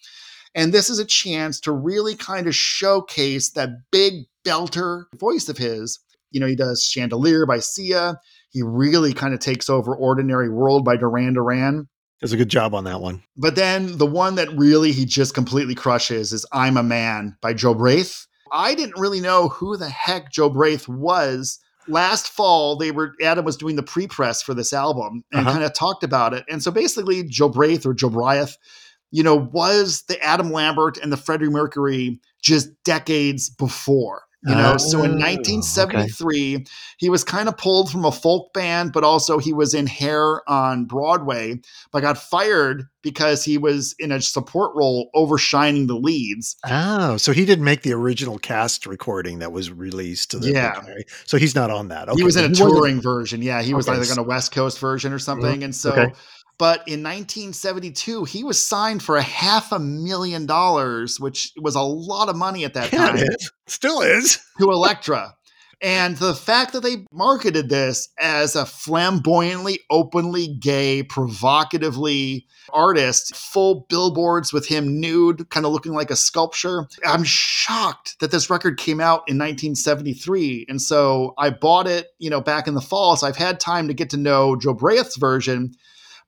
[0.54, 5.58] And this is a chance to really kind of showcase that big belter voice of
[5.58, 5.98] his.
[6.30, 8.18] You know, he does Chandelier by Sia.
[8.50, 11.88] He really kind of takes over Ordinary World by Duran Duran.
[12.20, 13.22] Does a good job on that one.
[13.36, 17.52] But then the one that really he just completely crushes is I'm a Man by
[17.52, 18.26] Jobriath.
[18.50, 21.58] I didn't really know who the heck Jobriath was.
[21.88, 25.52] Last fall, they were Adam was doing the pre-press for this album and Uh-huh.
[25.52, 26.44] kind of talked about it.
[26.48, 28.54] And so basically, Jobriath or Jobriath,
[29.10, 34.22] you know, was the Adam Lambert and the Freddie Mercury just decades before.
[34.46, 36.66] You uh, know, so in Oh, 1973,
[36.98, 40.48] he was kind of pulled from a folk band, but also he was in Hair
[40.48, 46.56] on Broadway, but got fired because he was in a support role overshining the leads.
[46.64, 50.74] Oh, so he didn't make the original cast recording that was released to the Yeah.
[50.78, 51.04] okay.
[51.24, 52.08] So he's not on that.
[52.08, 52.18] Okay.
[52.18, 53.42] he was in a touring version.
[53.42, 55.64] Yeah, he was Okay, like on a West Coast version or mm-hmm, something.
[55.64, 56.12] And so, okay.
[56.58, 61.82] But in 1972, he was signed for a half a million dollars, which was a
[61.82, 63.16] lot of money at that Yeah, time.
[63.18, 63.52] it is.
[63.66, 64.38] Still is.
[64.58, 65.34] to Elektra.
[65.82, 73.84] And the fact that they marketed this as a flamboyantly, openly gay, provocatively artist, full
[73.90, 76.88] billboards with him nude, kind of looking like a sculpture.
[77.04, 80.64] I'm shocked that this record came out in 1973.
[80.68, 83.14] And so I bought it, you know, back in the fall.
[83.16, 85.74] So I've had time to get to know Jobriath's version.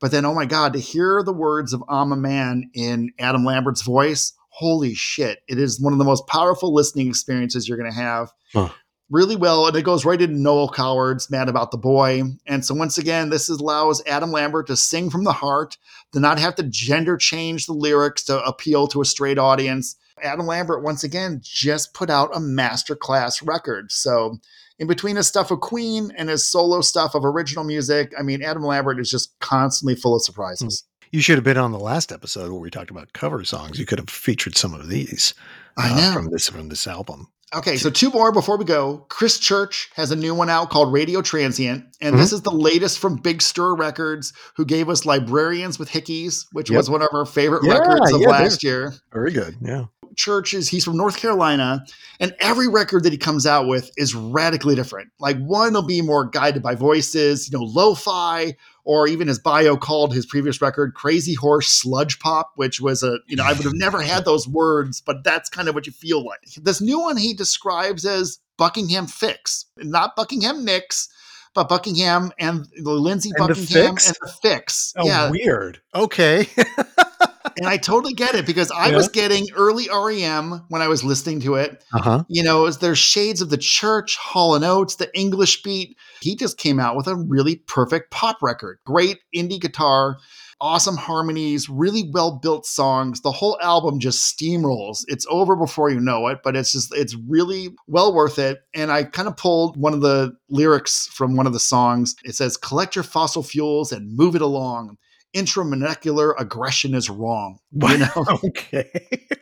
[0.00, 3.44] But then, oh my God, to hear the words of I'm a Man in Adam
[3.44, 5.40] Lambert's voice, holy shit.
[5.48, 8.32] It is one of the most powerful listening experiences you're going to have.
[8.52, 8.68] Huh.
[9.10, 9.66] Really well.
[9.66, 12.22] And it goes right into Noel Coward's Mad About the Boy.
[12.46, 15.78] And so, once again, this allows Adam Lambert to sing from the heart,
[16.12, 19.96] to not have to gender change the lyrics to appeal to a straight audience.
[20.22, 23.90] Adam Lambert, once again, just put out a masterclass record.
[23.90, 24.38] So,
[24.78, 28.42] in between his stuff of Queen and his solo stuff of original music, I mean,
[28.42, 30.84] Adam Lambert is just constantly full of surprises.
[31.10, 33.78] You should have been on the last episode where we talked about cover songs.
[33.78, 35.34] You could have featured some of these.
[35.76, 36.12] I uh, know.
[36.12, 37.28] from this from this album.
[37.54, 39.06] Okay, so two more before we go.
[39.08, 42.16] Chris Church has a new one out called Radio Transient, and Mm-hmm.
[42.20, 46.70] this is the latest from Big Stir Records, who gave us Librarians with Hickeys, which
[46.70, 46.76] Yep.
[46.76, 48.94] was one of our favorite Yeah, records of yeah, last year.
[49.12, 49.56] Very good.
[49.62, 49.84] Yeah.
[50.16, 51.84] Church is he's from North Carolina,
[52.20, 55.10] and every record that he comes out with is radically different.
[55.20, 58.56] Like one will be more guided by voices, you know, lo-fi,
[58.88, 63.18] or even his bio called his previous record Crazy Horse Sludge Pop, which was a,
[63.26, 65.92] you know, I would have never had those words, but that's kind of what you
[65.92, 66.40] feel like.
[66.56, 71.10] This new one he describes as Buckingham Fix, not Buckingham Nicks,
[71.54, 74.06] but Buckingham and the Lindsay And Buckingham Fix?
[74.06, 74.94] and the Fix.
[74.96, 75.82] Oh, yeah, weird.
[75.94, 76.48] Okay.
[77.58, 78.96] and I totally get it because I Yeah.
[78.96, 81.84] was getting early REM when I was listening to it.
[81.92, 82.24] uh huh.
[82.28, 85.96] You know, there's shades of the church, Hall and Oates, the English beat.
[86.20, 88.78] He just came out with a really perfect pop record.
[88.86, 90.18] Great indie guitar,
[90.60, 93.20] awesome harmonies, really well built songs.
[93.20, 95.04] The whole album just steamrolls.
[95.08, 98.58] It's over before you know it, but it's just it's really well worth it.
[98.74, 102.14] And I kind of pulled one of the lyrics from one of the songs.
[102.24, 104.96] It says, "Collect your fossil fuels and move it along."
[105.36, 107.58] Intramolecular aggression is wrong.
[107.72, 108.90] You know, Okay.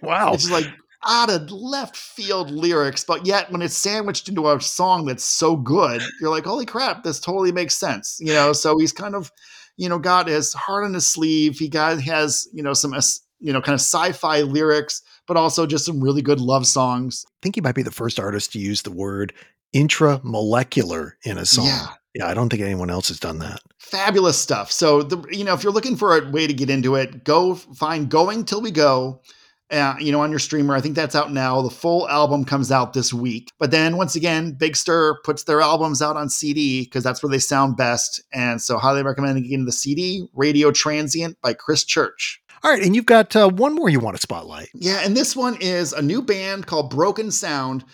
[0.03, 0.33] wow.
[0.35, 0.67] it's like
[1.07, 5.57] out of left field lyrics, but yet when it's sandwiched into a song that's so
[5.57, 8.19] good, you're like, holy crap, this totally makes sense.
[8.21, 9.31] You know, so he's kind of,
[9.77, 11.59] you know, got his heart on his sleeve.
[11.59, 12.93] He got has, you know, some
[13.39, 17.25] you know, kind of sci-fi lyrics, but also just some really good love songs.
[17.29, 19.33] I think he might be the first artist to use the word
[19.75, 21.67] intramolecular in a song.
[21.67, 21.87] Yeah.
[22.17, 23.61] Yeah, I don't think anyone else has done that.
[23.79, 24.73] Fabulous stuff.
[24.73, 27.55] So the you know, if you're looking for a way to get into it, go
[27.55, 29.21] find Going Till We Go.
[29.71, 31.61] Uh, you know, on your streamer, I think that's out now.
[31.61, 33.51] The full album comes out this week.
[33.59, 37.31] But then once again, Big Stir puts their albums out on CD because that's where
[37.31, 38.23] they sound best.
[38.33, 42.41] And so, highly recommend getting the CD Radio Transient by Chris Church.
[42.63, 44.71] All right, and you've got uh, one more you want to spotlight.
[44.73, 47.85] Yeah, and this one is a new band called Broken Sound,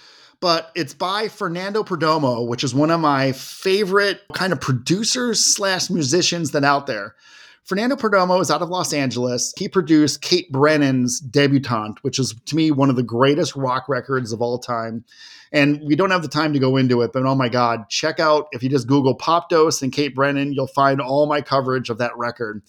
[0.43, 5.89] but it's by Fernando Perdomo, which is one of my favorite kind of producers slash
[5.89, 7.15] musicians that out there.
[7.63, 9.55] Fernando Perdomo is out of Los Angeles.
[9.57, 14.33] He produced Kate Brennan's Debutante, which is to me one of the greatest rock records
[14.33, 15.05] of all time.
[15.53, 18.19] And we don't have the time to go into it, but oh my God, check
[18.19, 21.99] out if you just Google Popdose and Kate Brennan, you'll find all my coverage of
[21.99, 22.63] that record.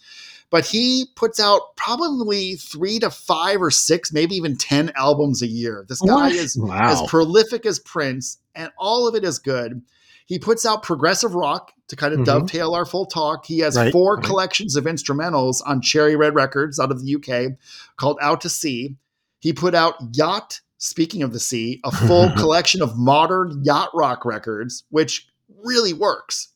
[0.53, 5.47] But he puts out probably three to five or six, maybe even 10 albums a
[5.47, 5.83] year.
[5.89, 6.31] This guy What?
[6.31, 6.91] is Wow.
[6.91, 9.81] as prolific as Prince, and all of it is good.
[10.27, 12.25] He puts out progressive rock to kind of Mhm.
[12.25, 13.47] dovetail our full talk.
[13.47, 14.23] He has Right, four right.
[14.23, 17.57] collections of instrumentals on Cherry Red Records out of the UK
[17.97, 18.95] called Out to Sea.
[19.39, 21.89] He put out Yacht, speaking of the sea, a
[22.29, 25.27] full collection of modern yacht rock records, which
[25.63, 26.49] really works.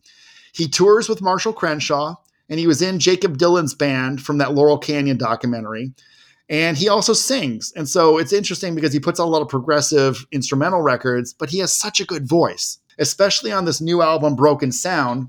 [0.54, 2.18] He tours with Marshall Crenshaw,
[2.50, 5.94] and he was in Jakob Dylan's band from that Laurel Canyon documentary.
[6.50, 7.74] And he also sings.
[7.76, 11.50] And so it's interesting because he puts out a lot of progressive instrumental records, but
[11.50, 15.28] he has such a good voice, especially on this new album, Broken Sound.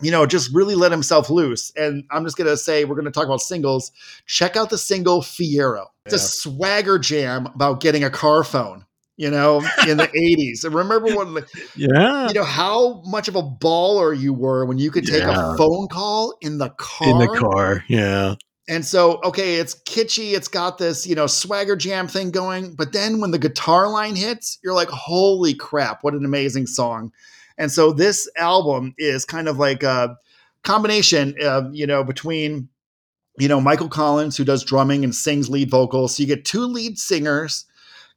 [0.00, 1.72] You know, just really let himself loose.
[1.76, 3.92] And I'm just going to say, we're going to talk about singles.
[4.26, 5.86] Check out the single Fiero.
[6.04, 8.84] It's a swagger jam about getting a car phone,
[9.16, 9.58] you know,
[9.88, 10.64] in the 80s.
[10.64, 11.44] And remember when,
[11.76, 12.28] Yeah.
[12.28, 15.54] you know, how much of a baller you were when you could take Yeah.
[15.54, 17.08] a phone call in the car?
[17.08, 17.84] In the car.
[17.88, 18.34] Yeah.
[18.66, 20.34] And so, okay, it's kitschy.
[20.34, 22.74] It's got this, you know, swagger jam thing going.
[22.74, 27.12] But then when the guitar line hits, you're like, holy crap, what an amazing song.
[27.58, 30.16] And so this album is kind of like a
[30.62, 32.68] combination, uh, you know, between,
[33.38, 36.16] you know, Michael Collins, who does drumming and sings lead vocals.
[36.16, 37.66] So you get two lead singers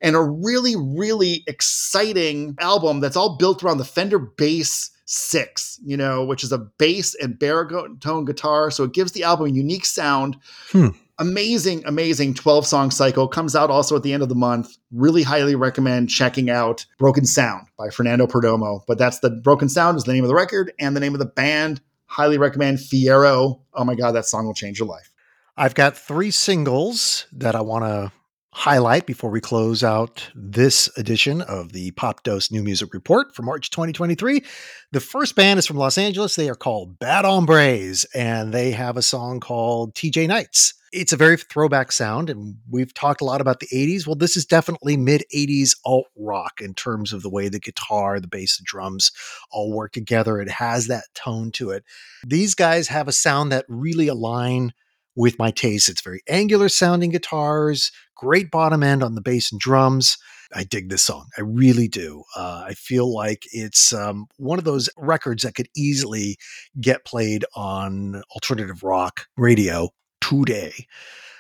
[0.02, 5.98] and a really, really exciting album that's all built around the Fender Bass 6, you
[5.98, 8.70] know, which is a bass and baritone guitar.
[8.70, 10.38] So it gives the album a unique sound.
[10.72, 10.90] Hmm.
[11.20, 13.28] Amazing, amazing 12 song cycle.
[13.28, 14.78] Comes out also at the end of the month.
[14.92, 18.82] Really highly recommend checking out Broken Sound by Fernando Perdomo.
[18.86, 21.20] But that's the Broken Sound is the name of the record and the name of
[21.20, 21.82] the band.
[22.06, 23.62] Highly recommend Fiero.
[23.74, 25.12] Oh my God, that song will change your life.
[25.56, 28.12] I've got three singles that I want to
[28.58, 33.70] highlight before we close out this edition of the Popdose New Music Report for March
[33.70, 34.44] 2023.
[34.92, 36.36] The first band is from Los Angeles.
[36.36, 40.74] They are called Bad Hombres, and they have a song called TJ Nights.
[40.92, 44.08] It's a very throwback sound, and we've talked a lot about the 80s.
[44.08, 48.20] Well, this is definitely mid 80s alt rock in terms of the way the guitar,
[48.20, 49.12] the bass, the drums
[49.52, 50.42] all work together.
[50.42, 51.84] It has that tone to it.
[52.26, 54.74] These guys have a sound that really align
[55.18, 55.90] with my taste.
[55.90, 60.18] It's very angular sounding guitars, great bottom end on the bass and drums.
[60.54, 61.26] I dig this song.
[61.38, 62.24] I really do.
[62.36, 66.38] Uh, I feel like it's um, one of those records that could easily
[66.80, 69.90] get played on alternative rock radio
[70.22, 70.88] today.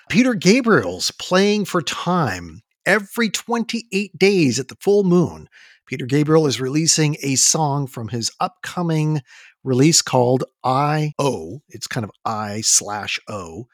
[0.09, 5.47] Peter Gabriel's Playing for Time every 28 days at the full moon.
[5.85, 9.21] Peter Gabriel is releasing a song from his upcoming
[9.67, 11.61] release called I O.
[11.67, 13.67] It's kind of I slash O.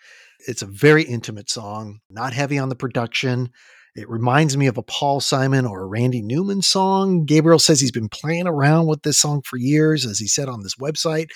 [0.48, 3.52] It's a very intimate song, not heavy on the production.
[3.96, 7.26] It reminds me of a Paul Simon or a Randy Newman song.
[7.26, 10.64] Gabriel says he's been playing around with this song for years, as he said on
[10.64, 11.28] this website.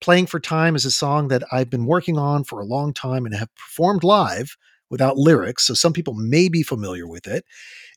[0.00, 3.26] Playing for Time is a song that I've been working on for a long time
[3.26, 4.56] and have performed live
[4.88, 7.44] without lyrics, so some people may be familiar with it.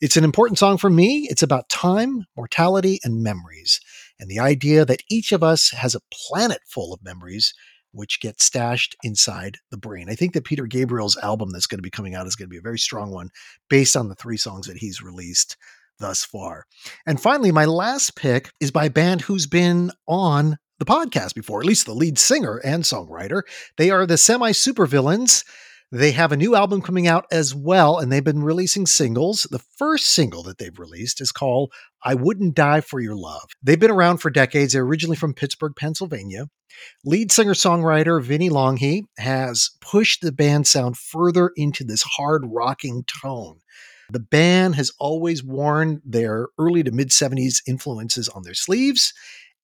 [0.02, 1.28] It's an important song for me.
[1.30, 3.80] It's about time, mortality, and memories,
[4.20, 7.54] and the idea that each of us has a planet full of memories
[7.92, 10.10] which get stashed inside the brain.
[10.10, 12.54] I think that Peter Gabriel's album that's going to be coming out is going to
[12.54, 13.30] be a very strong one
[13.70, 15.58] based on the three songs that he's released
[16.00, 16.66] thus far.
[17.06, 21.60] And finally, my last pick is by a band who's been on the podcast before,
[21.60, 23.42] at least the lead singer and songwriter.
[23.78, 25.44] They are the Semi Supervillains.
[25.92, 29.48] They have a new album coming out as well, and they've been releasing singles.
[29.50, 31.74] The first single that they've released is called
[32.04, 33.50] I Wouldn't Die for Your Love.
[33.64, 34.74] They've been around for decades.
[34.74, 36.46] They're originally from Pittsburgh, Pennsylvania.
[37.04, 43.04] Lead singer songwriter Vinnie Longhi has pushed the band sound further into this hard rocking
[43.22, 43.60] tone.
[44.12, 49.14] The band has always worn their early to mid 70s influences on their sleeves.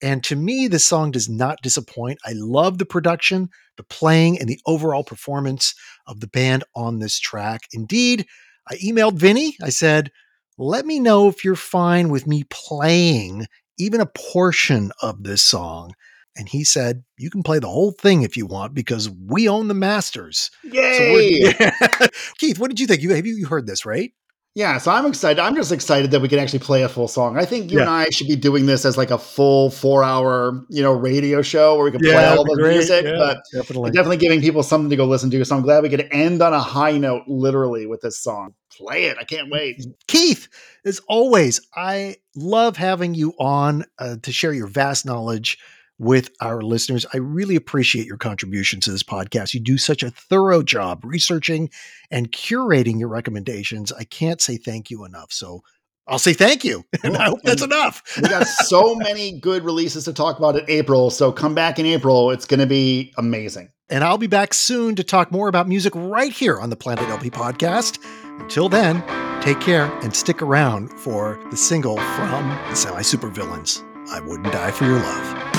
[0.02, 2.20] And to me, this song does not disappoint.
[2.26, 5.74] I love the production, the playing, and the overall performance
[6.06, 7.62] of the band on this track.
[7.72, 8.26] Indeed,
[8.70, 9.56] I emailed Vinny.
[9.62, 10.12] I said,
[10.58, 13.46] let me know if you're fine with me playing
[13.78, 15.94] even a portion of this song.
[16.38, 19.68] And he said, You can play the whole thing if you want because we own
[19.70, 20.52] the masters.
[20.64, 21.14] Yay!
[21.14, 23.02] we're- Keith, what did you think?
[23.02, 24.12] You have you heard this, right?
[24.56, 25.38] Yeah, so I'm excited.
[25.42, 27.38] I'm just excited that we can actually play a full song.
[27.38, 30.66] I think you and I should be doing this as like a full four hour,
[30.70, 33.92] you know, radio show where we can play all of the music, but definitely.
[33.92, 35.44] definitely giving people something to go listen to.
[35.44, 38.54] So I'm glad we could end on a high note, literally, with this song.
[38.72, 39.18] Play it.
[39.20, 39.86] I can't wait.
[40.08, 40.48] Keith,
[40.86, 45.58] as always, I love having you on uh, to share your vast knowledge
[45.98, 47.06] with our listeners.
[47.14, 49.54] I really appreciate your contribution to this podcast.
[49.54, 51.70] You do such a thorough job researching
[52.12, 53.92] and curating your recommendations.
[53.92, 55.32] I can't say thank you enough.
[55.32, 55.62] So
[56.08, 56.84] I'll say thank you.
[57.04, 58.04] And I hope that's enough.
[58.22, 61.10] we got so many good releases to talk about in April.
[61.10, 62.32] So come back in April.
[62.32, 63.70] It's going to be amazing.
[63.90, 67.08] And I'll be back soon to talk more about music right here on the Planet
[67.08, 68.04] LP podcast.
[68.40, 69.04] Until then,
[69.42, 74.72] take care and stick around for the single from the Semi Supervillains I Wouldn't Die
[74.72, 75.55] for Your Love.